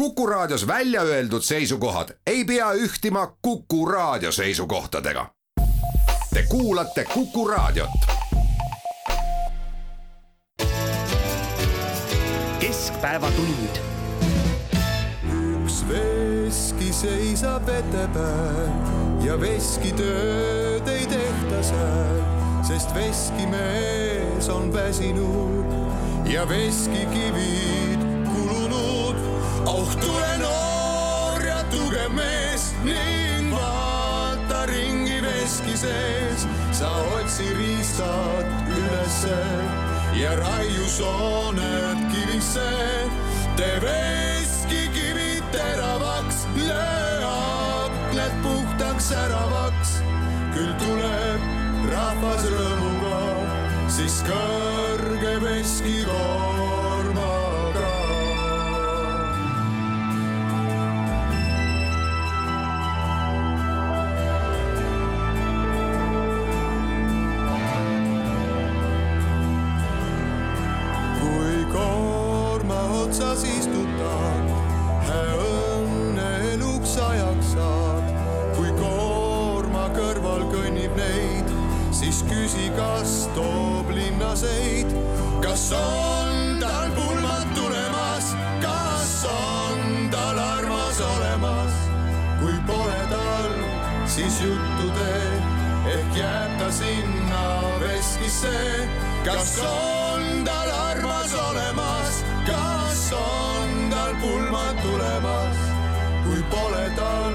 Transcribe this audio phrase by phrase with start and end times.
[0.00, 5.26] Kuku Raadios välja öeldud seisukohad ei pea ühtima Kuku Raadio seisukohtadega.
[6.34, 7.90] Te kuulate Kuku Raadiot.
[12.60, 13.76] keskpäevatund.
[15.64, 22.20] üks veski seisab vete peal ja veskitööd ei tehta seal,
[22.62, 25.74] sest veskimees on väsinud
[26.32, 27.99] ja veskikivid.
[29.66, 39.40] Oh tule noor ja tugev mees ning vaata ringi veski sees, sa otsi riistad ülesse
[40.20, 42.70] ja raiu sooned kivisse.
[43.56, 49.98] tee veskikivid teravaks, löö aknad puhtaks säravaks.
[50.54, 51.40] küll tuleb
[51.92, 53.20] rahvas rõõmuga,
[53.88, 56.59] siis kõrge veskikoormaga.
[73.10, 74.50] Otsas istutad,
[75.10, 78.04] õnne eluks ajaks saad.
[78.54, 81.50] kui koorma kõrval kõnnib neid,
[81.90, 84.94] siis küsi, kas toob linnaseid.
[85.42, 88.30] kas on tal pulmad tulemas,
[88.62, 91.82] kas on tal armas olemas?
[92.38, 93.50] kui pole tal,
[94.06, 95.26] siis juttu tee,
[95.96, 97.44] ehk jääb ta sinna
[97.82, 98.54] veskisse.
[99.26, 102.09] kas on tal armas olemas,
[102.50, 105.64] kas on tal pulmad tulemas?
[106.24, 107.34] kui pole tal,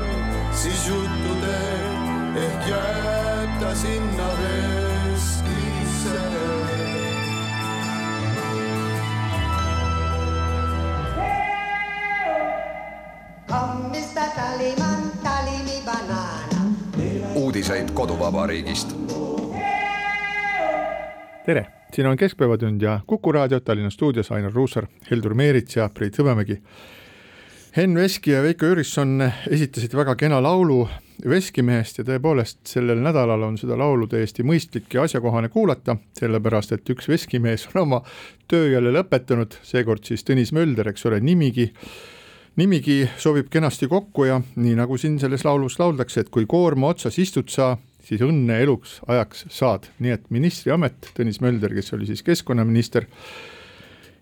[0.52, 1.80] siis juttu tee,
[2.46, 4.36] ehk jääb ta sinna
[13.96, 14.30] Mr.
[14.36, 16.62] Tallyman, tally me banana.
[17.36, 18.96] uudiseid koduvabariigist.
[21.46, 26.18] tere, siin on Keskpäevatund ja Kuku raadio Tallinna stuudios Ainar Ruussaar, Heldur Meerits ja Priit
[26.20, 26.62] Hõbemägi.
[27.78, 29.20] Henn Veski ja Veiko Jürisson
[29.52, 30.86] esitasid väga kena laulu
[31.30, 36.90] Veskimehest ja tõepoolest sellel nädalal on seda laulu täiesti mõistlik ja asjakohane kuulata, sellepärast et
[36.92, 38.02] üks veskimees on oma
[38.52, 41.72] töö jälle lõpetanud, seekord siis Tõnis Mölder, eks ole, nimigi
[42.56, 47.20] nimigi sobib kenasti kokku ja nii nagu siin selles laulus lauldakse, et kui koorma otsas
[47.20, 47.74] istud sa,
[48.06, 53.08] siis õnne eluks ajaks saad, nii et ministriamet, Tõnis Mölder, kes oli siis keskkonnaminister,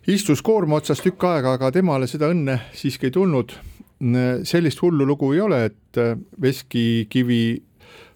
[0.07, 3.55] istus koorma otsas tükk aega, aga temale seda õnne siiski ei tulnud.
[4.43, 5.99] sellist hullu lugu ei ole, et
[6.41, 7.63] veskikivi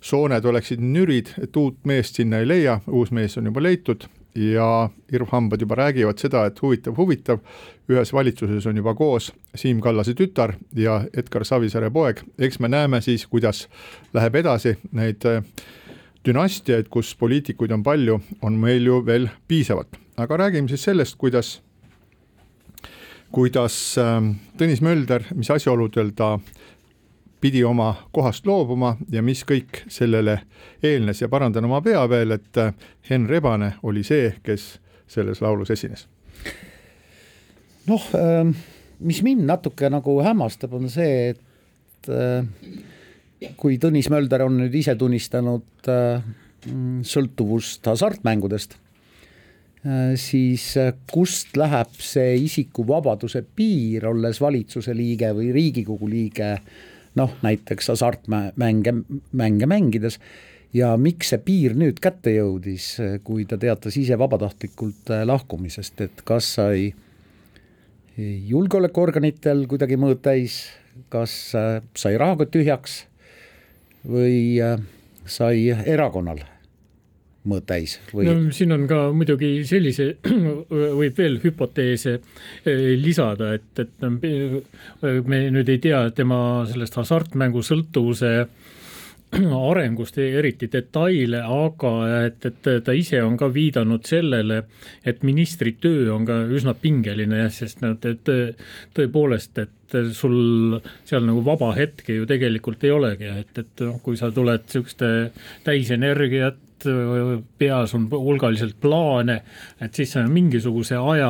[0.02, 4.90] sooned oleksid nürid, et uut meest sinna ei leia, uus mees on juba leitud ja
[5.12, 7.42] irvhambad juba räägivad seda, et huvitav, huvitav,
[7.90, 13.02] ühes valitsuses on juba koos Siim Kallase tütar ja Edgar Savisaare poeg, eks me näeme
[13.02, 13.66] siis, kuidas
[14.14, 15.42] läheb edasi, neid äh,
[16.26, 21.58] dünastiaid, kus poliitikuid on palju, on meil ju veel piisavalt, aga räägime siis sellest, kuidas
[23.34, 24.22] kuidas äh,
[24.58, 26.36] Tõnis Mölder, mis asjaoludel ta
[27.42, 30.40] pidi oma kohast loobuma ja mis kõik sellele
[30.84, 32.74] eelnes ja parandan oma pea veel, et äh,
[33.10, 34.78] Henn Rebane oli see, kes
[35.08, 36.08] selles laulus esines.
[37.88, 38.04] noh,
[39.00, 44.98] mis mind natuke nagu hämmastab, on see, et äh, kui Tõnis Mölder on nüüd ise
[45.00, 46.26] tunnistanud äh,
[47.08, 48.74] sõltuvust hasartmängudest,
[50.20, 50.64] siis
[51.08, 56.50] kust läheb see isikuvabaduse piir, olles valitsuse liige või Riigikogu liige
[57.18, 58.94] noh, näiteks hasartmänge,
[59.32, 60.20] mänge mängides.
[60.76, 66.50] Ja miks see piir nüüd kätte jõudis, kui ta teatas ise vabatahtlikult lahkumisest, et kas
[66.58, 66.92] sai
[68.18, 70.60] julgeolekuorganitel kuidagi mõõt täis,
[71.14, 73.00] kas sai rahakott tühjaks
[74.08, 74.60] või
[75.26, 76.44] sai erakonnal
[77.50, 78.28] mõõt täis või?
[78.28, 80.14] no siin on ka muidugi sellise,
[81.02, 82.20] võib veel hüpoteese
[83.02, 84.08] lisada, et, et
[85.28, 86.40] me nüüd ei tea tema
[86.70, 88.34] sellest hasartmängusõltuvuse
[89.70, 91.92] arengust eriti detaile, aga
[92.28, 94.62] et, et ta ise on ka viidanud sellele,
[95.08, 98.32] et ministri töö on ka üsna pingeline sest nad, et
[98.96, 104.20] tõepoolest, et sul seal nagu vaba hetke ju tegelikult ei olegi, et, et noh, kui
[104.20, 105.12] sa tuled niisuguste
[105.68, 106.64] täisenergiat,
[107.58, 109.40] peas on hulgaliselt plaane,
[109.82, 111.30] et siis sa mingisuguse aja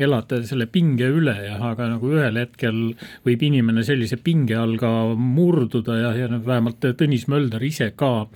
[0.00, 2.78] elad selle pinge üle ja aga nagu ühel hetkel
[3.26, 8.28] võib inimene sellise pinge all ka murduda ja, ja noh, vähemalt Tõnis Mölder ise ka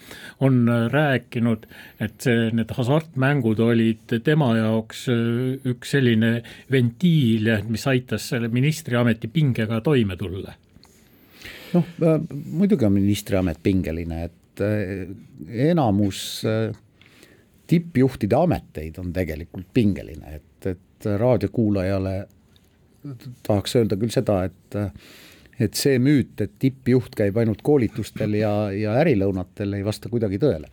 [0.45, 1.67] on rääkinud,
[2.03, 5.07] et see, need hasartmängud olid tema jaoks
[5.73, 6.35] üks selline
[6.73, 10.55] ventiil, mis aitas selle ministriameti pingega toime tulla.
[11.73, 11.89] Noh,
[12.53, 15.09] muidugi on ministriamet pingeline, et et eh,
[15.71, 16.73] enamus eh,
[17.67, 22.17] tippjuhtide ameteid on tegelikult pingeline, et, et raadiokuulajale
[23.47, 24.81] tahaks öelda küll seda, et
[25.63, 30.71] et see müüt, et tippjuht käib ainult koolitustel ja, ja ärilõunatel, ei vasta kuidagi tõele.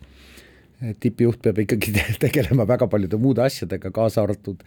[1.00, 1.92] tippjuht peab ikkagi
[2.24, 4.64] tegelema väga paljude muude asjadega, kaasa arvatud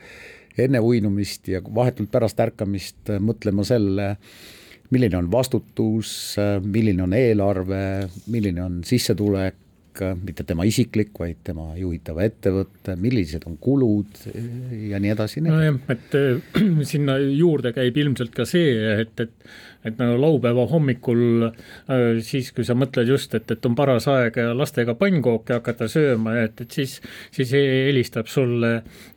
[0.58, 4.16] enne uinumist ja vahetult pärast ärkamist mõtlema selle,
[4.92, 9.56] milline on vastutus, milline on eelarve, milline on sissetulek,
[10.22, 14.24] mitte tema isiklik, vaid tema juhitava ettevõtte, millised on kulud
[14.90, 15.44] ja nii edasi.
[15.46, 16.18] nojah, et
[16.94, 18.74] sinna juurde käib ilmselt ka see,
[19.04, 19.54] et, et
[19.84, 24.38] et no laupäeva hommikul äh, siis, kui sa mõtled just, et, et on paras aeg
[24.56, 26.98] lastega pannkooke hakata sööma, et, et siis,
[27.36, 28.74] siis helistab sulle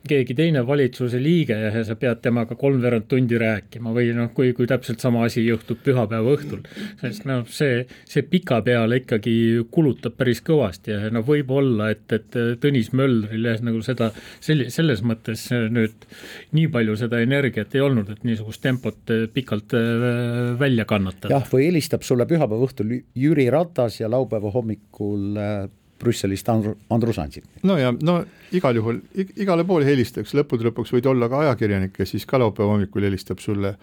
[0.07, 4.67] keegi teine valitsuse liige ja sa pead temaga kolmveerand tundi rääkima või noh, kui, kui
[4.69, 6.63] täpselt sama asi juhtub pühapäeva õhtul.
[7.01, 9.37] sest noh, see, see pikapeale ikkagi
[9.71, 14.09] kulutab päris kõvasti ja no võib-olla, et, et Tõnis Möldril jah, nagu seda
[14.39, 16.07] sel-, selles mõttes nüüd
[16.55, 21.37] nii palju seda energiat ei olnud, et niisugust tempot pikalt äh, välja kannatada.
[21.37, 25.55] jah, või helistab sulle pühapäeva õhtul Jüri Ratas ja laupäeva hommikul äh,
[25.97, 27.47] Brüsselist Andru, Andrus Ansip.
[27.63, 28.19] no ja no
[28.55, 29.01] igal juhul
[29.35, 33.41] igale poole helistaks, lõppude lõpuks võid olla ka ajakirjanik, kes siis ka laupäeva hommikul helistab
[33.43, 33.75] sulle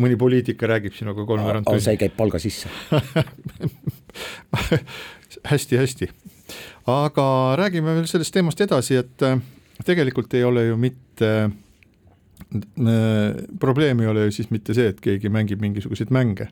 [0.00, 1.84] mõni poliitik räägib sinuga kolmveerand tundi.
[1.84, 2.70] see käib palga sisse
[5.46, 6.10] hästi-hästi,
[6.90, 7.26] aga
[7.60, 9.38] räägime veel sellest teemast edasi, et äh,
[9.86, 11.52] tegelikult ei ole ju mitte äh,
[13.60, 16.50] probleem ei ole ju siis mitte see, et keegi mängib mingisuguseid mänge.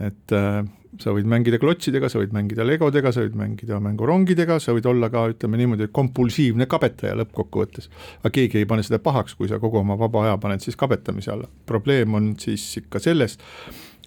[0.00, 0.64] et äh,
[1.00, 5.10] sa võid mängida klotsidega, sa võid mängida legodega, sa võid mängida mängurongidega, sa võid olla
[5.12, 7.90] ka ütleme niimoodi, kompulsiivne kabetaja lõppkokkuvõttes.
[8.22, 11.32] aga keegi ei pane seda pahaks, kui sa kogu oma vaba aja paned siis kabetamise
[11.32, 11.48] alla.
[11.66, 13.38] probleem on siis ikka selles,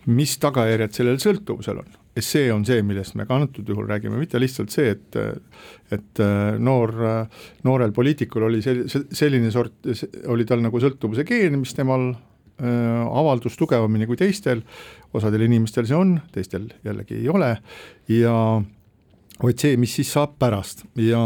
[0.06, 4.40] mis tagajärjed sellel sõltuvusel on see on see, millest me ka antud juhul räägime, mitte
[4.42, 5.20] lihtsalt see, et
[5.94, 6.22] et
[6.62, 6.94] noor,
[7.66, 9.78] noorel poliitikul oli sel-, selline sort,
[10.30, 14.62] oli tal nagu sõltuvuse geen, mis temal äh, avaldus tugevamini kui teistel,
[15.14, 17.56] osadel inimestel see on, teistel jällegi ei ole.
[18.12, 18.36] Ja
[19.40, 20.84] vaid see, mis siis saab pärast.
[21.00, 21.22] Ja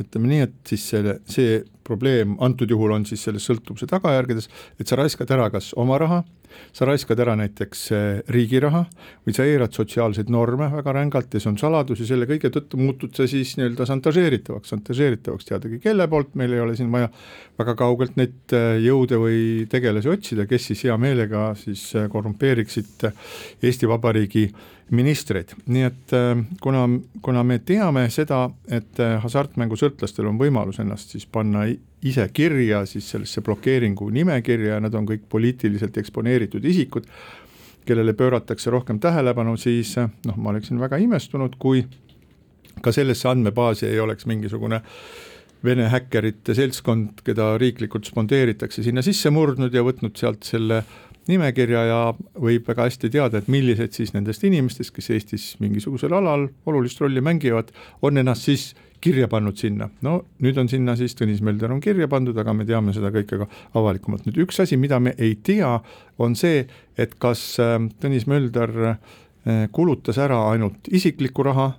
[0.00, 4.88] ütleme nii, et siis selle, see probleem antud juhul on siis selles sõltuvuse tagajärgedes, et
[4.88, 6.22] sa raiskad ära kas oma raha,
[6.72, 8.84] sa raiskad ära näiteks eh, riigi raha
[9.26, 12.80] või sa eirad sotsiaalseid norme väga rängalt ja see on saladus ja selle kõige tõttu
[12.80, 17.10] muutud sa siis nii-öelda šantažeeritavaks, šantažeeritavaks teadagi kelle poolt, meil ei ole siin vaja
[17.60, 23.08] väga kaugelt neid eh, jõude või tegelasi otsida, kes siis hea meelega siis eh, korrumpeeriksid
[23.62, 24.48] Eesti Vabariigi
[24.90, 26.12] ministreid, nii et
[26.62, 26.80] kuna,
[27.22, 31.68] kuna me teame seda, et hasartmängusõltlastel on võimalus ennast siis panna
[32.02, 37.08] ise kirja siis sellesse blokeeringu nimekirja ja nad on kõik poliitiliselt eksponeeritud isikud,
[37.86, 41.84] kellele pööratakse rohkem tähelepanu, siis noh, ma oleksin väga imestunud, kui
[42.80, 44.82] ka sellesse andmebaasi ei oleks mingisugune
[45.60, 50.78] Vene häkkerite seltskond, keda riiklikult spondeeritakse, sinna sisse murdnud ja võtnud sealt selle
[51.28, 51.98] nimekirja ja
[52.40, 57.20] võib väga hästi teada, et millised siis nendest inimestest, kes Eestis mingisugusel alal olulist rolli
[57.20, 58.70] mängivad, on ennast siis
[59.00, 62.66] kirja pannud sinna, no nüüd on sinna siis Tõnis Mölder on kirja pandud, aga me
[62.68, 63.48] teame seda kõike ka
[63.78, 65.72] avalikumalt, nüüd üks asi, mida me ei tea,
[66.20, 66.66] on see,
[67.00, 68.98] et kas ähm, Tõnis Mölder äh,
[69.72, 71.72] kulutas ära ainult isiklikku raha,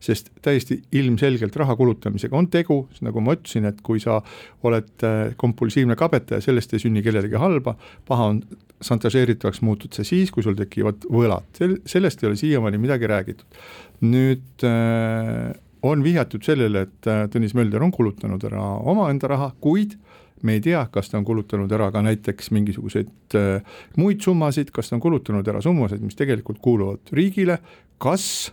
[0.00, 4.20] sest täiesti ilmselgelt raha kulutamisega on tegu, nagu ma ütlesin, et kui sa
[4.66, 7.76] oled äh, kompulsiivne kabetaja, sellest ei sünni kellelegi halba,
[8.08, 8.42] paha on,
[8.84, 13.64] šantažeeritavaks muutud sa siis, kui sul tekivad võlad, sel-, sellest ei ole siiamaani midagi räägitud.
[14.06, 15.50] nüüd äh,
[15.82, 19.96] on vihjatud sellele, et äh, Tõnis Mölder on kulutanud ära omaenda raha, kuid
[20.42, 24.90] me ei tea, kas ta on kulutanud ära ka näiteks mingisuguseid äh, muid summasid, kas
[24.90, 27.58] ta on kulutanud ära summasid, mis tegelikult kuuluvad riigile,
[28.02, 28.52] kas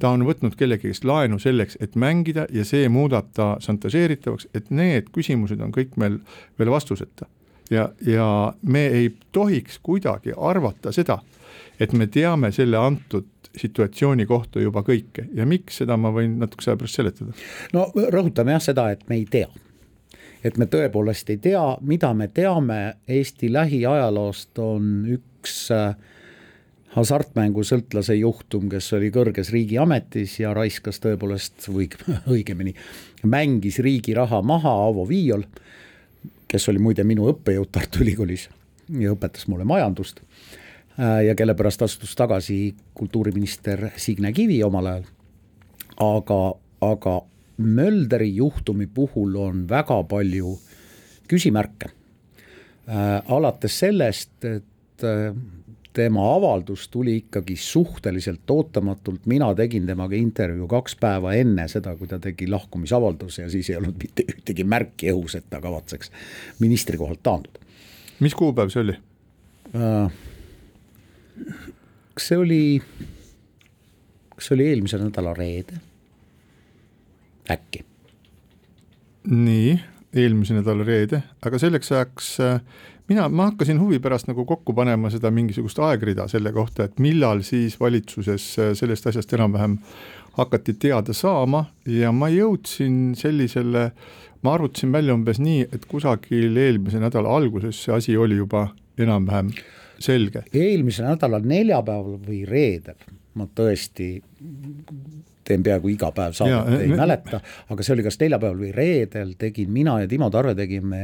[0.00, 4.70] ta on võtnud kellegi käest laenu selleks, et mängida ja see muudab ta šantažeeritavaks, et
[4.74, 6.20] need küsimused on kõik meil
[6.58, 7.28] veel vastuseta.
[7.70, 11.20] ja, ja me ei tohiks kuidagi arvata seda,
[11.80, 16.72] et me teame selle antud situatsiooni kohta juba kõike ja miks, seda ma võin natukese
[16.72, 17.34] aja pärast seletada.
[17.74, 19.48] no rõhutame jah seda, et me ei tea.
[20.44, 25.96] et me tõepoolest ei tea, mida me teame Eesti lähiajaloost, on üks äh,
[26.94, 31.90] hasartmängusõltlase juhtum, kes oli kõrges riigiametis ja raiskas tõepoolest või
[32.34, 32.74] õigemini
[33.22, 35.44] mängis riigi raha maha, Avo Viiol,
[36.50, 38.48] kes oli muide minu õppejõud Tartu Ülikoolis
[38.98, 40.22] ja õpetas mulle majandust
[40.98, 45.04] ja kelle pärast astus tagasi kultuuriminister Signe Kivi omal ajal.
[45.96, 46.40] aga,
[46.80, 47.20] aga
[47.60, 50.54] Mölderi juhtumi puhul on väga palju
[51.28, 51.90] küsimärke.
[52.88, 55.34] Äh, alates sellest, et äh,
[55.92, 62.08] tema avaldus tuli ikkagi suhteliselt ootamatult, mina tegin temaga intervjuu kaks päeva enne seda, kui
[62.08, 66.10] ta tegi lahkumisavalduse ja siis ei olnud mitte ühtegi märki õhus, et ta kavatseks
[66.62, 67.60] ministrikohalt taanduda.
[68.20, 68.96] mis kuupäev see oli?
[69.74, 70.18] Äh,
[72.14, 72.64] kas see oli,
[74.34, 75.80] kas see oli eelmise nädala reede?
[77.50, 77.84] äkki.
[79.30, 79.74] nii,
[80.14, 82.60] eelmise nädala reede, aga selleks ajaks äh,
[83.10, 87.42] mina, ma hakkasin huvi pärast nagu kokku panema seda mingisugust aegrida selle kohta, et millal
[87.46, 89.78] siis valitsuses äh, sellest asjast enam-vähem
[90.38, 93.90] hakati teada saama ja ma jõudsin sellisele,
[94.46, 98.68] ma arvutasin välja umbes nii, et kusagil eelmise nädala alguses see asi oli juba
[99.00, 99.50] enam-vähem
[100.00, 100.44] selge.
[100.52, 102.98] eelmise nädala neljapäeval või reedel
[103.38, 104.12] ma tõesti
[105.44, 107.40] teen peaaegu iga päev saadet, ei mäleta,
[107.70, 111.00] aga see oli kas neljapäeval või reedel, tegin mina ja Timo Tarve tegime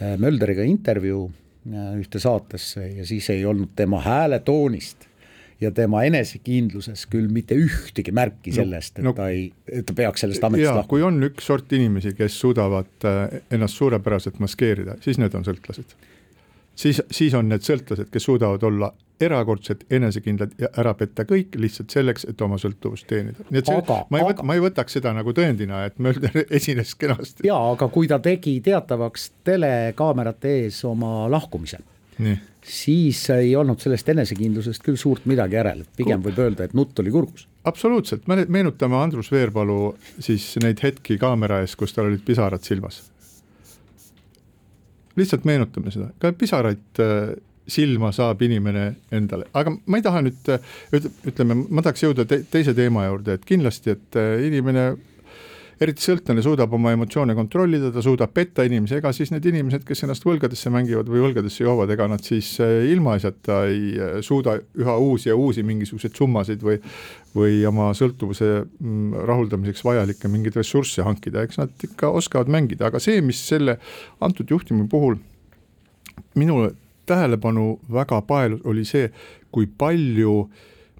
[0.00, 1.26] Äh, Mölderiga intervjuu
[1.68, 5.04] äh, ühte saatesse ja siis ei olnud tema hääletoonist
[5.60, 10.24] ja tema enesekindluses küll mitte ühtegi märki sellest, et no, ta ei, et ta peaks
[10.24, 10.88] sellest ametist lahkuma.
[10.88, 15.92] kui on üks sort inimesi, kes suudavad äh, ennast suurepäraselt maskeerida, siis need on sõltlased.
[16.80, 21.92] Siis, siis on need sõltlased, kes suudavad olla erakordselt enesekindlad ja ära petta kõik lihtsalt
[21.92, 23.44] selleks, et oma sõltuvust teenida.
[23.50, 26.44] nii et see, aga, ma ei võta, ma ei võtaks seda nagu tõendina, et Mölder
[26.60, 27.44] esines kenasti.
[27.48, 31.82] jaa, aga kui ta tegi teatavaks telekaamerate ees oma lahkumise,
[32.64, 37.04] siis ei olnud sellest enesekindlusest küll suurt midagi järel, et pigem võib öelda, et nutt
[37.04, 37.44] oli kurgus.
[37.68, 43.02] absoluutselt, me meenutame Andrus Veerpalu siis neid hetki kaamera ees, kus tal olid pisarad silmas
[45.18, 47.32] lihtsalt meenutame seda, ka pisaraid äh,
[47.70, 50.50] silma saab inimene endale, aga ma ei taha nüüd
[51.30, 54.90] ütleme, ma tahaks jõuda te teise teema juurde, et kindlasti, et äh, inimene
[55.80, 60.04] eriti sõltlane suudab oma emotsioone kontrollida, ta suudab petta inimesi, ega siis need inimesed, kes
[60.04, 64.96] ennast võlgadesse mängivad või võlgadesse joovad, ega nad siis äh, ilmaasjata ei äh, suuda üha
[65.00, 66.80] uusi ja uusi mingisuguseid summasid või
[67.30, 72.98] või oma sõltuvuse mm, rahuldamiseks vajalikke mingeid ressursse hankida, eks nad ikka oskavad mängida, aga
[73.02, 73.76] see, mis selle
[74.20, 75.20] antud juhtumi puhul
[76.34, 76.72] minule
[77.06, 79.10] tähelepanu väga paelus, oli see,
[79.54, 80.50] kui palju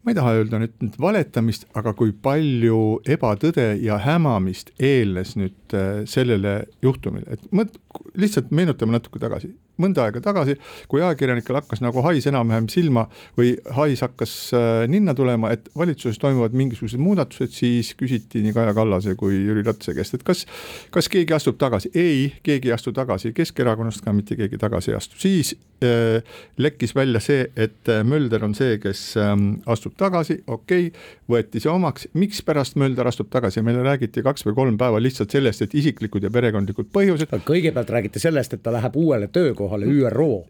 [0.02, 5.76] ma ei taha öelda nüüd, nüüd valetamist, aga kui palju ebatõde ja hämamist eelnes nüüd
[5.76, 6.54] äh, sellele
[6.84, 7.76] juhtumile, et mõt-,
[8.18, 10.56] lihtsalt meenutame natuke tagasi mõnda aega tagasi,
[10.90, 13.06] kui ajakirjanikel hakkas nagu hais enam-vähem silma
[13.38, 18.74] või hais hakkas äh, ninna tulema, et valitsuses toimuvad mingisugused muudatused, siis küsiti nii Kaja
[18.76, 20.44] Kallase kui Jüri Ratase käest, et kas,
[20.94, 24.98] kas keegi astub tagasi, ei, keegi ei astu tagasi, Keskerakonnast ka mitte keegi tagasi ei
[24.98, 26.20] astu, siis äh,
[26.60, 29.34] lekkis välja see, et äh, Mölder on see, kes äh,
[29.70, 34.56] astub tagasi, okei okay,, võeti see omaks, mikspärast Mölder astub tagasi, meile räägiti kaks või
[34.56, 37.32] kolm päeva lihtsalt sellest, et isiklikud ja perekondlikud põhjused.
[37.46, 40.44] kõigepealt räägiti sellest, et ta läheb uuele töökohale ÜRO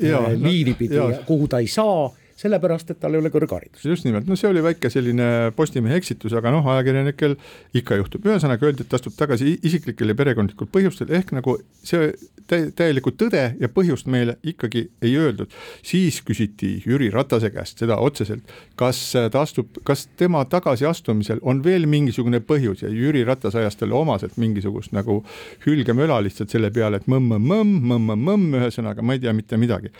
[0.00, 0.94] ja, liini pidi
[1.26, 2.10] kuhu ta ei saa
[2.40, 3.84] sellepärast, et tal ei ole kõrgharidust.
[3.84, 7.36] just nimelt, no see oli väike selline Postimehe eksitus, aga noh, ajakirjanikel
[7.76, 12.12] ikka juhtub, ühesõnaga öeldi, et astub tagasi isiklikel ja perekondlikel põhjustel, ehk nagu see
[12.50, 15.52] tä-, täielikku tõde ja põhjust meile ikkagi ei öeldud.
[15.82, 21.86] siis küsiti Jüri Ratase käest seda otseselt, kas ta astub, kas tema tagasiastumisel on veel
[21.90, 25.20] mingisugune põhjus ja Jüri Ratas ajas talle omaselt mingisugust nagu
[25.66, 29.92] hülgemöla lihtsalt selle peale, et mõmm-mõmm, mõmm-mõmm, ühesõnaga ma ei tea mitte midagi.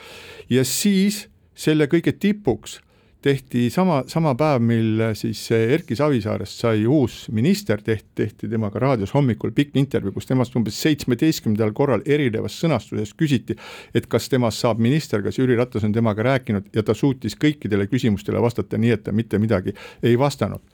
[0.50, 1.26] ja siis
[1.60, 2.78] selle kõige tipuks
[3.20, 9.12] tehti sama, sama päev, mil siis Erki Savisaarest sai uus minister, tehti, tehti temaga raadios
[9.14, 13.58] hommikul pikk intervjuu, kus temast umbes seitsmeteistkümnendal korral erinevas sõnastuses küsiti,
[13.94, 17.90] et kas temast saab minister, kas Jüri Ratas on temaga rääkinud ja ta suutis kõikidele
[17.92, 20.64] küsimustele vastata nii, et ta mitte midagi ei vastanud.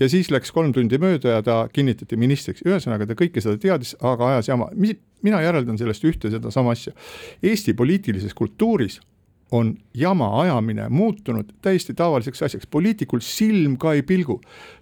[0.00, 3.94] Ja siis läks kolm tundi mööda ja ta kinnitati ministriks, ühesõnaga ta kõike seda teadis,
[4.02, 6.96] aga ajas jama, mina järeldan sellest ühte sedasama asja.
[7.44, 8.98] Eesti poliitilises kultuuris
[9.52, 14.40] on jama ajamine muutunud täiesti tavaliseks asjaks, poliitikul silm ka ei pilgu.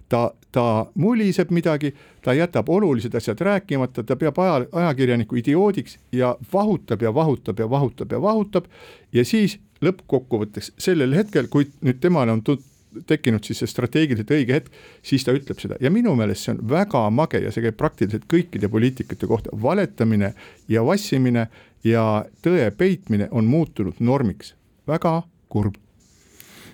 [0.09, 6.35] ta, ta muliseb midagi, ta jätab olulised asjad rääkimata, ta peab aja, ajakirjaniku idioodiks ja
[6.53, 8.65] vahutab ja vahutab ja vahutab ja vahutab.
[9.13, 12.67] Ja siis lõppkokkuvõtteks sellel hetkel, kui nüüd temale on tut-,
[13.07, 14.71] tekkinud siis see strateegiliselt õige hetk,
[15.03, 15.79] siis ta ütleb seda.
[15.79, 20.33] Ja minu meelest see on väga mage ja see käib praktiliselt kõikide poliitikute kohta, valetamine
[20.67, 21.47] ja vassimine
[21.87, 24.55] ja tõe peitmine on muutunud normiks
[24.91, 25.21] väga
[25.51, 25.79] kurb.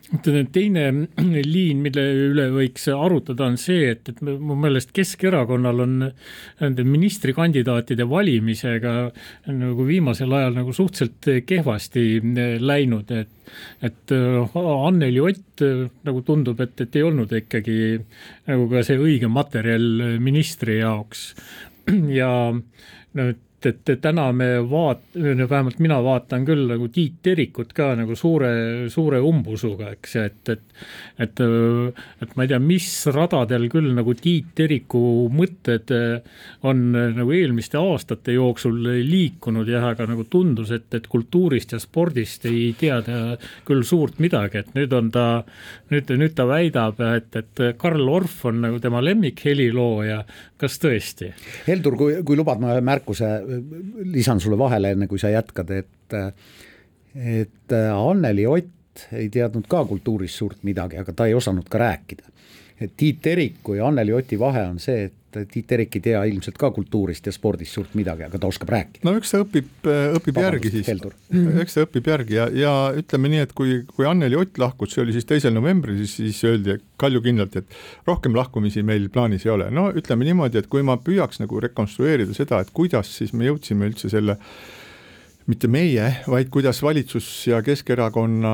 [0.08, 0.84] Teine
[1.54, 5.96] liin, mille üle võiks arutada, on see, et, et mu meelest Keskerakonnal on
[6.62, 8.94] nende ministrikandidaatide valimisega
[9.52, 12.06] nagu viimasel ajal nagu suhteliselt kehvasti
[12.64, 13.34] läinud, et
[13.80, 15.62] et Anneli Ott
[16.04, 17.78] nagu tundub, et, et ei olnud ikkagi
[18.50, 21.34] nagu ka see õige materjal ministri jaoks.
[22.18, 23.26] Ja no
[23.66, 28.52] et, täna me vaat-, vähemalt mina vaatan küll nagu Tiit Terikut ka nagu suure,
[28.94, 30.68] suure umbusuga, eks, et, et
[31.18, 31.42] et,
[32.22, 35.02] et ma ei tea, mis radadel küll nagu Tiit Teriku
[35.34, 35.94] mõtted
[36.68, 42.46] on nagu eelmiste aastate jooksul liikunud jah, aga nagu tundus, et, et kultuurist ja spordist
[42.50, 43.22] ei tea ta
[43.68, 45.28] küll suurt midagi, et nüüd on ta,
[45.94, 50.22] nüüd, nüüd ta väidab, et, et Karl Orff on nagu tema lemmikhelilooja,
[50.62, 51.32] kas tõesti?
[51.68, 53.32] Heldur, kui, kui lubad, ma märkuse
[54.04, 56.18] lisan sulle vahele, enne kui sa jätkad, et
[57.18, 62.24] et Anneli Ott ei teadnud ka kultuurist suurt midagi, aga ta ei osanud ka rääkida.
[62.82, 66.58] et Tiit Teriku ja Anneli Oti vahe on see, et Tiit Terik ei tea ilmselt
[66.60, 69.06] ka kultuurist ja spordist suurt midagi, aga ta oskab rääkida.
[69.08, 69.90] no eks ta õpib,
[70.20, 70.92] õpib järgi siis,
[71.64, 75.04] eks ta õpib järgi ja, ja ütleme nii, et kui, kui Anneli Ott lahkus, see
[75.06, 77.78] oli siis teisel novembril, siis, siis öeldi kaljukindlalt, et
[78.10, 79.70] rohkem lahkumisi meil plaanis ei ole.
[79.74, 83.92] no ütleme niimoodi, et kui ma püüaks nagu rekonstrueerida seda, et kuidas siis me jõudsime
[83.92, 84.77] üldse selle äh,
[85.48, 88.54] mitte meie, vaid kuidas valitsus ja Keskerakonna,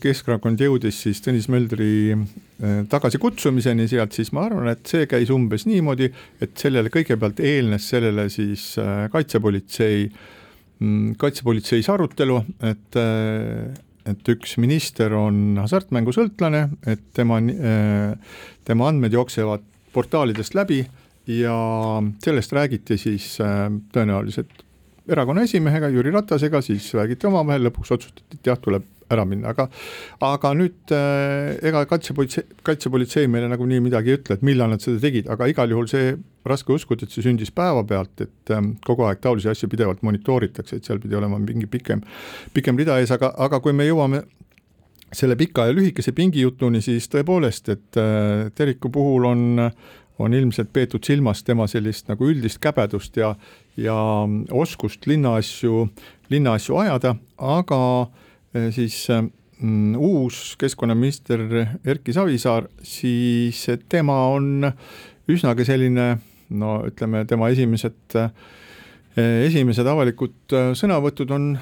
[0.00, 5.66] Keskerakond jõudis siis Tõnis Möldri äh, tagasikutsumiseni sealt, siis ma arvan, et see käis umbes
[5.68, 6.08] niimoodi,
[6.40, 10.06] et sellele kõigepealt eelnes sellele siis äh, kaitsepolitsei,
[10.80, 12.40] mm, kaitsepolitseis arutelu,
[12.72, 13.00] et
[14.10, 17.36] et üks minister on hasartmängusõltlane, et tema,
[18.66, 20.80] tema andmed jooksevad portaalidest läbi
[21.30, 21.52] ja
[22.24, 23.28] sellest räägiti siis
[23.92, 24.64] tõenäoliselt
[25.10, 29.66] erakonna esimehega Jüri Ratasega, siis räägiti omavahel, lõpuks otsustati, et jah, tuleb ära minna, aga
[30.22, 35.00] aga nüüd äh, ega kaitsepolitsei, kaitsepolitsei meile nagunii midagi ei ütle, et millal nad seda
[35.02, 36.12] tegid, aga igal juhul see
[36.46, 40.86] raske uskuda, et see sündis päevapealt, et ähm, kogu aeg taolisi asju pidevalt monitooritakse, et
[40.86, 42.04] seal pidi olema mingi pikem,
[42.54, 44.22] pikem rida ees, aga, aga kui me jõuame
[45.10, 49.46] selle pika ja lühikese pingijutuni, siis tõepoolest, et äh, Teriku puhul on
[50.20, 53.34] on ilmselt peetud silmas tema sellist nagu üldist käbedust ja
[53.80, 53.96] ja
[54.50, 55.86] oskust linnaasju,
[56.30, 57.80] linnaasju ajada, aga
[58.54, 61.46] eh, siis mm, uus keskkonnaminister
[61.84, 64.68] Erki Savisaar, siis tema on
[65.30, 66.10] üsnagi selline
[66.50, 71.52] no ütleme, tema esimesed, eh, esimesed avalikud eh, sõnavõtud on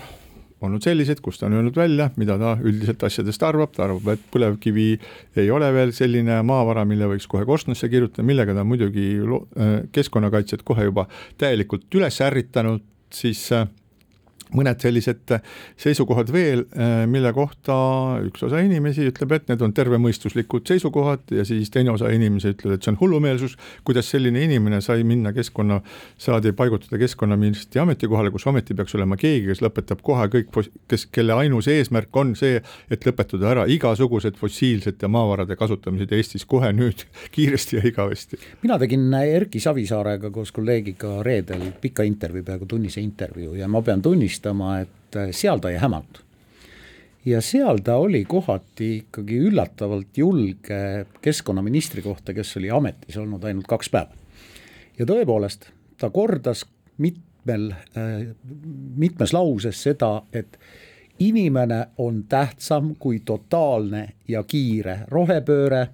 [0.65, 4.25] olnud sellised, kus ta on öelnud välja, mida ta üldiselt asjadest arvab, ta arvab, et
[4.35, 4.89] põlevkivi
[5.39, 9.09] ei ole veel selline maavara, mille võiks kohe korstnasse kirjutada, millega ta muidugi
[9.95, 11.07] keskkonnakaitset kohe juba
[11.39, 12.83] täielikult üles ärritanud,
[13.15, 13.69] siis äh,
[14.57, 15.35] mõned sellised
[15.81, 17.77] seisukohad veel, äh, mille kohta
[18.25, 22.77] üks osa inimesi ütleb, et need on tervemõistuslikud seisukohad ja siis teine osa inimesi ütleb,
[22.77, 25.81] et see on hullumeelsus, kuidas selline inimene sai minna keskkonna,
[26.19, 30.53] saadi paigutada keskkonnaministri ametikohale, kus ometi peaks olema keegi, kes lõpetab kohe kõik,
[30.89, 36.71] kes, kelle ainus eesmärk on see, et lõpetada ära igasugused fossiilsete maavarade kasutamised Eestis kohe
[36.73, 38.41] nüüd kiiresti ja igavesti.
[38.63, 44.03] mina tegin Erki Savisaarega koos kolleegiga reedel pika intervjuu, peaaegu tunnise intervjuu ja ma pean
[44.03, 46.25] tunnistama, tunnistama, et äh, seal ta ei hämanud.
[47.25, 53.67] ja seal ta oli kohati ikkagi üllatavalt julge keskkonnaministri kohta, kes oli ametis olnud ainult
[53.67, 54.11] kaks päeva.
[54.99, 56.65] ja tõepoolest, ta kordas
[56.99, 58.35] mitmel, äh,
[58.97, 60.59] mitmes lauses seda, et
[61.19, 65.89] inimene on tähtsam kui totaalne ja kiire rohepööre.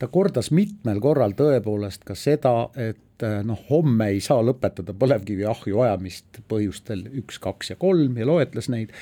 [0.00, 5.44] Ta kordas mitmel korral tõepoolest ka seda, et eh, noh, homme ei saa lõpetada põlevkivi
[5.48, 8.94] ahju ajamist põhjustel üks, kaks ja kolm ja loetles neid.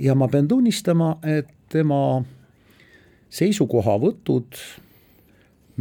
[0.00, 2.22] ja ma pean tunnistama, et tema
[3.32, 4.56] seisukohavõtud,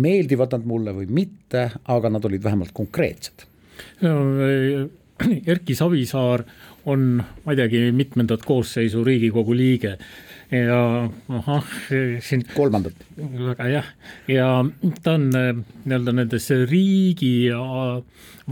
[0.01, 3.47] meeldivad nad mulle või mitte, aga nad olid vähemalt konkreetsed.
[5.53, 6.43] Erki Savisaar
[6.89, 9.95] on, ma ei teagi, mitmendat koosseisu Riigikogu liige
[10.51, 11.67] ja ahah,
[12.19, 12.43] siin.
[12.53, 12.97] kolmandat.
[13.15, 13.87] väga jah,
[14.27, 14.47] ja
[15.03, 15.51] ta on äh,
[15.85, 17.47] nii-öelda nendes riigi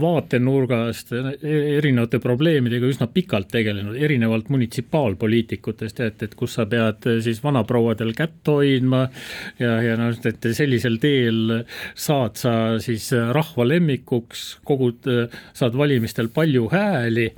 [0.00, 1.28] vaatenurgast äh,
[1.76, 8.48] erinevate probleemidega üsna pikalt tegelenud, erinevalt munitsipaalpoliitikutest, et, et kus sa pead siis vanaprouadel kätt
[8.48, 9.04] hoidma
[9.60, 11.60] ja, ja noh, et sellisel teel
[11.94, 15.04] saad sa siis rahva lemmikuks, kogud,
[15.52, 17.28] saad valimistel palju hääli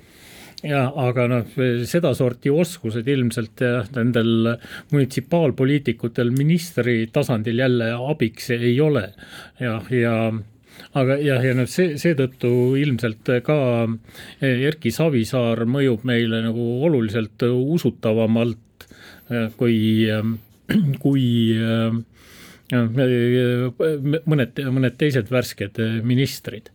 [0.67, 3.63] ja aga noh, sedasorti oskused ilmselt
[3.97, 4.55] nendel
[4.93, 9.09] munitsipaalpoliitikutel ministri tasandil jälle abiks ei ole.
[9.61, 10.17] Ja, ja
[10.99, 13.59] aga jah, ja noh, see, seetõttu ilmselt ka
[14.43, 18.87] Erki Savisaar mõjub meile nagu oluliselt usutavamalt
[19.57, 19.77] kui
[21.03, 21.27] kui
[22.73, 26.71] mõned, mõned teised värsked ministrid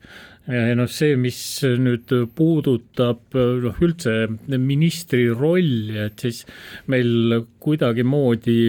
[0.48, 1.40] noh, see, mis
[1.82, 4.16] nüüd puudutab noh, üldse
[4.56, 6.44] ministri rolli, et siis
[6.92, 8.60] meil kuidagimoodi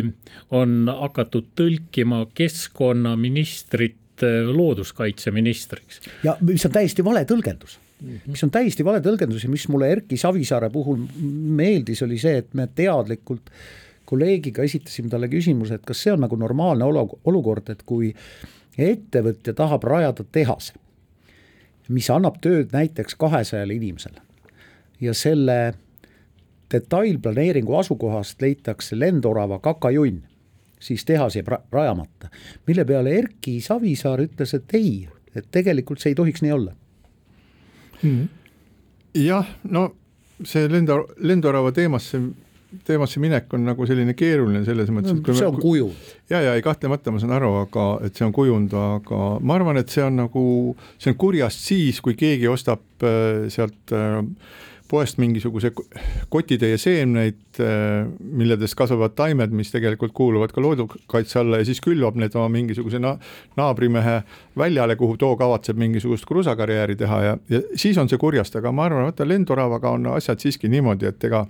[0.58, 6.00] on hakatud tõlkima keskkonnaministrit looduskaitseministriks.
[6.26, 10.18] ja mis on täiesti vale tõlgendus mis on täiesti vale tõlgendus ja mis mulle Erki
[10.18, 11.00] Savisaare puhul
[11.58, 13.50] meeldis, oli see, et me teadlikult
[14.08, 18.12] kolleegiga esitasime talle küsimuse, et kas see on nagu normaalne olukord, et kui
[18.78, 20.78] ettevõtja tahab rajada tehase
[21.88, 24.22] mis annab tööd näiteks kahesajale inimesele.
[25.00, 25.74] Ja selle
[26.72, 30.20] detailplaneeringu asukohast leitakse lendorava kakajunn,
[30.80, 32.28] siis tehas jääb rajamata.
[32.66, 36.74] mille peale Erki Savisaar ütles, et ei, et tegelikult see ei tohiks nii olla.
[38.02, 38.28] Hmm..
[39.14, 39.94] jah, no
[40.44, 42.20] see lenda, lendorava teemasse
[42.84, 46.14] teemasse minek on nagu selline keeruline selles mõttes, et see on me, kujund.
[46.28, 49.80] ja, ja ei kahtlemata ma saan aru, aga et see on kujund, aga ma arvan,
[49.80, 50.46] et see on nagu,
[51.00, 54.20] see on kurjast siis, kui keegi ostab äh, sealt äh,
[54.88, 55.70] poest mingisuguse
[56.32, 62.18] kotitäie seemneid, äh, milledest kasvavad taimed, mis tegelikult kuuluvad ka looduskaitse alla ja siis külvab
[62.20, 63.14] need oma mingisuguse na
[63.56, 64.18] naabrimehe
[64.58, 68.88] väljale, kuhu too kavatseb mingisugust kruusakarjääri teha ja, ja siis on see kurjast, aga ma
[68.88, 71.46] arvan, vaata lendoravaga on asjad siiski niimoodi, et ega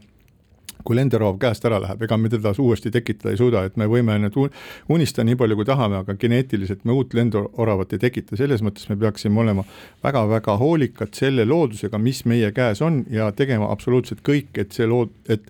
[0.85, 4.19] kui lenderoob käest ära läheb, ega me teda uuesti tekitada ei suuda, et me võime
[4.23, 4.39] nüüd
[4.93, 8.99] unistada nii palju, kui tahame, aga geneetiliselt me uut lendoravat ei tekita, selles mõttes me
[9.01, 9.67] peaksime olema
[10.05, 15.15] väga-väga hoolikad selle loodusega, mis meie käes on ja tegema absoluutselt kõik, et see lood-,
[15.29, 15.47] et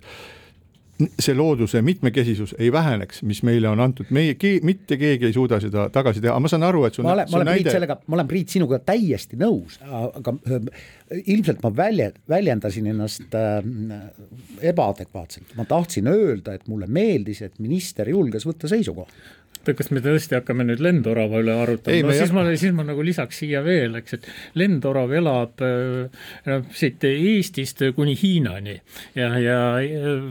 [0.99, 4.35] see looduse mitmekesisus ei väheneks, mis meile on antud, meie,
[4.67, 7.39] mitte keegi ei suuda seda tagasi teha, ma saan aru, et sul ma olen, ma
[7.39, 10.83] olen Priit sellega, ma olen Priit sinuga täiesti nõus, aga äh,
[11.23, 13.59] ilmselt ma välja, väljendasin ennast äh,
[14.73, 19.07] ebaadekvaatselt, ma tahtsin öelda, et mulle meeldis, et minister julges võtta seisukoha
[19.67, 23.41] kas me tõesti hakkame nüüd lendorava üle arutama, no siis ma, siis ma nagu lisaks
[23.43, 28.79] siia veel, eks, et lendorav elab no, siit Eestist kuni Hiinani.
[29.17, 29.59] Ja, ja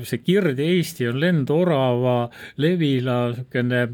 [0.09, 2.19] see Kirde-Eesti on lendorava
[2.63, 3.87] levila niisugune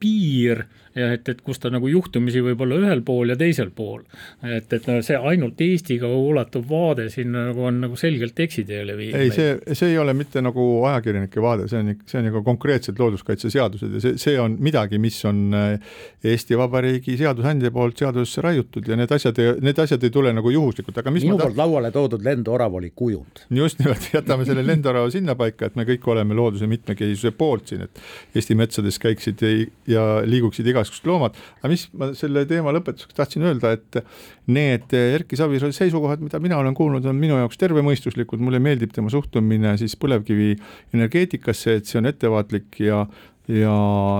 [0.00, 0.64] piir
[0.96, 4.02] ja et, et kus ta nagu juhtumisi võib olla ühel pool ja teisel pool.
[4.42, 9.14] et, et no see ainult Eestiga ulatuv vaade siin nagu on nagu selgelt eksiteele viiv.
[9.14, 12.98] ei, see, see ei ole mitte nagu ajakirjanike vaade, see on, see on nagu konkreetsed
[12.98, 18.90] looduskaitseseadused ja see, see on midagi, mis on äh, Eesti Vabariigi seadusandja poolt seadusesse raiutud
[18.90, 21.60] ja need asjad, need asjad ei tule nagu juhuslikult, aga mis minu poolt taht...
[21.62, 23.44] lauale toodud lendorav oli kujund.
[23.60, 28.04] just nimelt, jätame selle lendorava sinnapaika, et me kõik oleme looduse mitmekesisuse poolt siin, et
[28.34, 29.54] Eesti metsades käiksid ja,
[29.90, 34.00] ja liiguksid iga igasugused loomad, aga mis ma selle teema lõpetuseks tahtsin öelda, et
[34.50, 39.12] need Erki Savisaare seisukohad, mida mina olen kuulnud, on minu jaoks tervemõistuslikud, mulle meeldib tema
[39.12, 40.54] suhtumine siis põlevkivi
[40.96, 43.04] energeetikasse, et see on ettevaatlik ja
[43.50, 43.72] ja